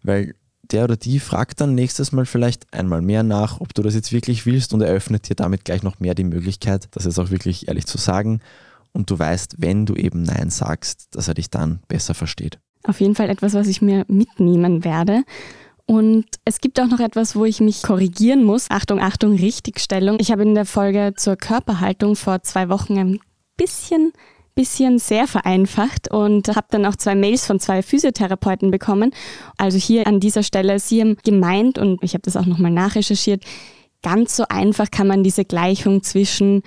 Weil 0.02 0.34
der 0.70 0.84
oder 0.84 0.96
die 0.96 1.18
fragt 1.18 1.60
dann 1.60 1.74
nächstes 1.74 2.12
Mal 2.12 2.26
vielleicht 2.26 2.72
einmal 2.72 3.02
mehr 3.02 3.22
nach, 3.22 3.60
ob 3.60 3.74
du 3.74 3.82
das 3.82 3.94
jetzt 3.94 4.12
wirklich 4.12 4.46
willst 4.46 4.72
und 4.72 4.82
eröffnet 4.82 5.28
dir 5.28 5.34
damit 5.34 5.64
gleich 5.64 5.82
noch 5.82 5.98
mehr 5.98 6.14
die 6.14 6.24
Möglichkeit, 6.24 6.88
das 6.92 7.04
jetzt 7.04 7.18
auch 7.18 7.30
wirklich 7.30 7.68
ehrlich 7.68 7.86
zu 7.86 7.98
sagen. 7.98 8.40
Und 8.92 9.10
du 9.10 9.18
weißt, 9.18 9.56
wenn 9.58 9.86
du 9.86 9.94
eben 9.94 10.22
Nein 10.22 10.50
sagst, 10.50 11.08
dass 11.12 11.28
er 11.28 11.34
dich 11.34 11.50
dann 11.50 11.80
besser 11.88 12.14
versteht. 12.14 12.58
Auf 12.84 13.00
jeden 13.00 13.14
Fall 13.14 13.30
etwas, 13.30 13.54
was 13.54 13.66
ich 13.66 13.82
mir 13.82 14.04
mitnehmen 14.08 14.84
werde. 14.84 15.22
Und 15.86 16.26
es 16.44 16.60
gibt 16.60 16.80
auch 16.80 16.86
noch 16.86 17.00
etwas, 17.00 17.34
wo 17.34 17.44
ich 17.44 17.60
mich 17.60 17.82
korrigieren 17.82 18.44
muss. 18.44 18.70
Achtung, 18.70 19.00
Achtung, 19.00 19.34
Richtigstellung. 19.34 20.18
Ich 20.20 20.30
habe 20.30 20.42
in 20.42 20.54
der 20.54 20.66
Folge 20.66 21.14
zur 21.16 21.36
Körperhaltung 21.36 22.14
vor 22.14 22.42
zwei 22.42 22.68
Wochen 22.68 22.96
ein 22.96 23.20
bisschen 23.56 24.12
bisschen 24.54 24.98
sehr 24.98 25.26
vereinfacht 25.26 26.10
und 26.10 26.48
habe 26.48 26.66
dann 26.70 26.86
auch 26.86 26.96
zwei 26.96 27.14
Mails 27.14 27.46
von 27.46 27.60
zwei 27.60 27.82
Physiotherapeuten 27.82 28.70
bekommen. 28.70 29.12
Also 29.56 29.78
hier 29.78 30.06
an 30.06 30.20
dieser 30.20 30.42
Stelle, 30.42 30.78
Sie 30.78 31.00
haben 31.00 31.16
gemeint, 31.24 31.78
und 31.78 32.02
ich 32.02 32.14
habe 32.14 32.22
das 32.22 32.36
auch 32.36 32.46
nochmal 32.46 32.70
nachrecherchiert, 32.70 33.44
ganz 34.02 34.36
so 34.36 34.44
einfach 34.48 34.90
kann 34.90 35.06
man 35.06 35.22
diese 35.22 35.44
Gleichung 35.44 36.02
zwischen 36.02 36.62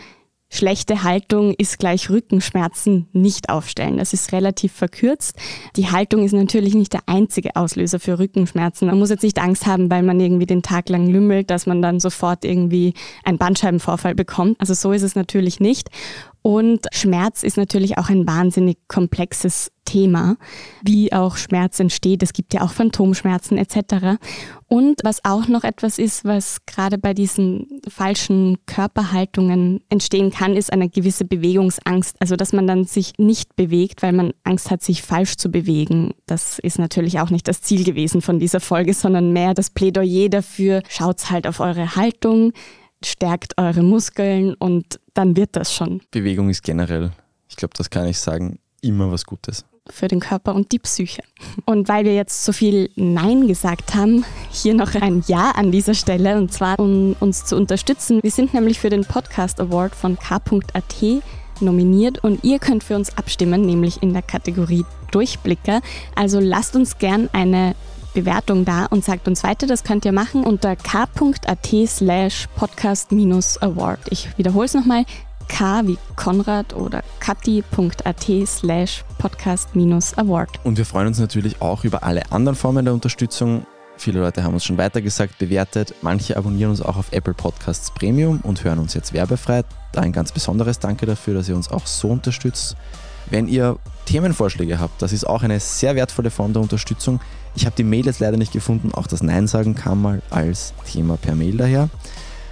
schlechte 0.54 1.04
Haltung 1.04 1.54
ist 1.58 1.80
gleich 1.80 2.10
Rückenschmerzen 2.10 3.08
nicht 3.12 3.50
aufstellen. 3.50 3.98
Das 3.98 4.14
ist 4.14 4.32
relativ 4.32 4.72
verkürzt. 4.72 5.36
Die 5.76 5.90
Haltung 5.90 6.24
ist 6.24 6.34
natürlich 6.34 6.76
nicht 6.76 6.94
der 6.94 7.02
einzige 7.08 7.56
Auslöser 7.56 8.00
für 8.00 8.20
Rückenschmerzen. 8.20 8.88
Man 8.88 9.00
muss 9.00 9.10
jetzt 9.10 9.24
nicht 9.24 9.40
Angst 9.40 9.66
haben, 9.66 9.90
weil 9.90 10.04
man 10.04 10.20
irgendwie 10.20 10.46
den 10.46 10.62
Tag 10.62 10.90
lang 10.90 11.08
lümmelt, 11.08 11.50
dass 11.50 11.66
man 11.66 11.82
dann 11.82 12.00
sofort 12.00 12.46
irgendwie 12.46 12.94
einen 13.24 13.40
Bandscheibenvorfall 13.40 14.14
bekommt. 14.14 14.62
Also 14.62 14.76
so 14.76 14.92
ist 14.92 15.02
es 15.02 15.16
natürlich 15.16 15.60
nicht. 15.60 15.90
Und 16.44 16.88
Schmerz 16.92 17.42
ist 17.42 17.56
natürlich 17.56 17.98
auch 17.98 18.10
ein 18.10 18.28
wahnsinnig 18.28 18.78
komplexes 18.90 19.72
Thema, 19.86 20.36
wie 20.84 21.14
auch 21.14 21.38
Schmerz 21.38 21.80
entsteht. 21.80 22.22
Es 22.22 22.34
gibt 22.34 22.54
ja 22.54 22.62
auch 22.62 22.72
Phantomschmerzen 22.72 23.58
etc. 23.58 24.18
Und 24.68 25.02
was 25.04 25.24
auch 25.24 25.48
noch 25.48 25.64
etwas 25.64 26.00
ist, 26.00 26.26
was 26.26 26.66
gerade 26.66 26.98
bei 26.98 27.14
diesen 27.14 27.80
falschen 27.88 28.58
Körperhaltungen 28.66 29.82
entstehen 29.88 30.32
kann, 30.32 30.58
ist 30.58 30.74
eine 30.74 30.90
gewisse 30.90 31.24
Bewegungsangst. 31.24 32.18
Also 32.20 32.36
dass 32.36 32.52
man 32.52 32.68
dann 32.68 32.84
sich 32.84 33.14
nicht 33.18 33.56
bewegt, 33.56 34.02
weil 34.02 34.12
man 34.12 34.34
Angst 34.44 34.70
hat, 34.70 34.82
sich 34.82 35.02
falsch 35.02 35.38
zu 35.38 35.50
bewegen. 35.50 36.14
Das 36.26 36.60
ist 36.60 36.78
natürlich 36.78 37.22
auch 37.22 37.30
nicht 37.30 37.48
das 37.48 37.62
Ziel 37.62 37.86
gewesen 37.86 38.22
von 38.22 38.40
dieser 38.40 38.60
Folge, 38.60 38.94
sondern 38.94 39.32
mehr 39.32 39.54
das 39.54 39.70
Plädoyer 39.70 40.28
dafür, 40.28 40.82
schaut 40.90 41.32
halt 41.32 41.48
auf 41.48 41.62
eure 41.62 41.96
Haltung, 41.96 42.52
stärkt 43.06 43.58
eure 43.58 43.84
Muskeln 43.84 44.54
und 44.56 45.00
dann 45.14 45.36
wird 45.36 45.56
das 45.56 45.74
schon. 45.74 46.02
Bewegung 46.12 46.50
ist 46.50 46.64
generell, 46.64 47.12
ich 47.50 47.56
glaube, 47.56 47.74
das 47.78 47.90
kann 47.90 48.08
ich 48.08 48.20
sagen, 48.20 48.60
immer 48.82 49.12
was 49.12 49.26
Gutes. 49.26 49.66
Für 49.90 50.08
den 50.08 50.22
Körper 50.22 50.56
und 50.56 50.72
die 50.72 50.80
Psyche. 50.80 51.24
Und 51.66 51.90
weil 51.90 52.06
wir 52.06 52.16
jetzt 52.16 52.46
so 52.46 52.54
viel 52.54 52.90
Nein 52.96 53.48
gesagt 53.48 53.96
haben, 53.96 54.24
hier 54.50 54.74
noch 54.74 54.96
ein 54.96 55.24
Ja 55.28 55.52
an 55.52 55.74
dieser 55.74 55.94
Stelle 55.94 56.38
und 56.38 56.54
zwar 56.54 56.80
um 56.80 57.18
uns 57.20 57.44
zu 57.44 57.58
unterstützen. 57.58 58.22
Wir 58.24 58.32
sind 58.32 58.54
nämlich 58.54 58.80
für 58.80 58.90
den 58.90 59.04
Podcast 59.04 59.60
Award 59.60 59.94
von 59.94 60.18
k.at 60.18 61.22
nominiert 61.60 62.24
und 62.24 62.44
ihr 62.44 62.60
könnt 62.60 62.84
für 62.84 62.96
uns 62.96 63.18
abstimmen, 63.18 63.62
nämlich 63.62 64.02
in 64.02 64.14
der 64.14 64.22
Kategorie 64.22 64.86
Durchblicker. 65.12 65.82
Also 66.16 66.40
lasst 66.40 66.76
uns 66.76 66.98
gern 66.98 67.30
eine 67.34 67.76
Bewertung 68.14 68.66
da 68.66 68.86
und 68.86 69.04
sagt 69.04 69.28
uns 69.28 69.44
weiter. 69.44 69.68
Das 69.68 69.84
könnt 69.84 70.06
ihr 70.06 70.12
machen 70.12 70.44
unter 70.44 70.76
k.at 70.76 71.70
slash 71.88 72.48
podcast-award. 72.56 74.00
Ich 74.10 74.30
wiederhole 74.38 74.66
es 74.66 74.74
nochmal. 74.74 75.06
k 75.48 75.82
wie 75.86 75.98
Konrad 76.16 76.74
oder 76.74 77.04
kati.at 77.20 78.26
slash 78.46 79.04
podcast-award. 79.18 80.50
Und 80.64 80.78
wir 80.78 80.86
freuen 80.86 81.08
uns 81.08 81.20
natürlich 81.20 81.62
auch 81.62 81.84
über 81.84 82.04
alle 82.04 82.32
anderen 82.32 82.56
Formen 82.56 82.86
der 82.86 82.94
Unterstützung. 82.94 83.66
Viele 83.98 84.20
Leute 84.20 84.44
haben 84.44 84.54
uns 84.54 84.66
schon 84.66 84.78
weitergesagt, 84.78 85.38
bewertet. 85.38 85.94
Manche 86.02 86.36
abonnieren 86.36 86.72
uns 86.72 86.82
auch 86.82 86.98
auf 86.98 87.12
Apple 87.12 87.34
Podcasts 87.34 87.92
Premium 87.92 88.40
und 88.42 88.64
hören 88.64 88.80
uns 88.80 88.94
jetzt 88.94 89.14
werbefrei. 89.14 89.64
Da 89.92 90.02
ein 90.02 90.12
ganz 90.12 90.32
besonderes 90.32 90.80
Danke 90.80 91.06
dafür, 91.06 91.36
dass 91.36 91.48
ihr 91.48 91.56
uns 91.56 91.70
auch 91.70 91.86
so 91.86 92.10
unterstützt. 92.10 92.76
Wenn 93.30 93.48
ihr 93.48 93.78
Themenvorschläge 94.06 94.80
habt, 94.80 95.02
das 95.02 95.14
ist 95.14 95.26
auch 95.26 95.44
eine 95.44 95.60
sehr 95.60 95.96
wertvolle 95.96 96.32
Form 96.32 96.54
der 96.54 96.62
Unterstützung. 96.62 97.20
Ich 97.56 97.66
habe 97.66 97.76
die 97.76 97.84
Mail 97.84 98.06
jetzt 98.06 98.20
leider 98.20 98.38
nicht 98.38 98.52
gefunden, 98.52 98.92
auch 98.94 99.08
das 99.08 99.24
Nein 99.24 99.48
sagen 99.48 99.76
kam 99.76 100.02
mal 100.02 100.22
als 100.30 100.74
Thema 100.92 101.18
per 101.18 101.36
Mail 101.36 101.58
daher. 101.58 101.90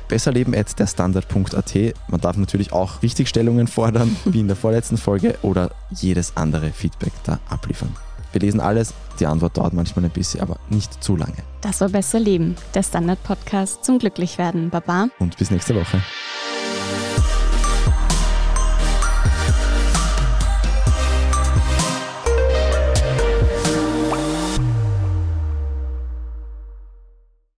Besserleben 0.07 0.53
at 0.53 0.77
derstandard.at. 0.77 1.75
Man 2.09 2.21
darf 2.21 2.35
natürlich 2.35 2.73
auch 2.73 3.01
Richtigstellungen 3.01 3.67
fordern, 3.67 4.15
wie 4.25 4.41
in 4.41 4.47
der 4.47 4.57
vorletzten 4.57 4.97
Folge, 4.97 5.37
oder 5.41 5.71
jedes 5.89 6.35
andere 6.35 6.71
Feedback 6.71 7.13
da 7.23 7.39
abliefern. 7.49 7.95
Wir 8.33 8.41
lesen 8.41 8.59
alles, 8.59 8.93
die 9.19 9.25
Antwort 9.25 9.57
dauert 9.57 9.73
manchmal 9.73 10.05
ein 10.05 10.11
bisschen, 10.11 10.41
aber 10.41 10.57
nicht 10.69 11.03
zu 11.03 11.15
lange. 11.15 11.37
Das 11.61 11.81
war 11.81 11.89
Besser 11.89 12.19
Leben, 12.19 12.55
der 12.73 12.83
Standard-Podcast 12.83 13.83
zum 13.83 13.99
Glücklichwerden. 13.99 14.69
Baba. 14.69 15.07
Und 15.19 15.37
bis 15.37 15.51
nächste 15.51 15.75
Woche. 15.75 16.01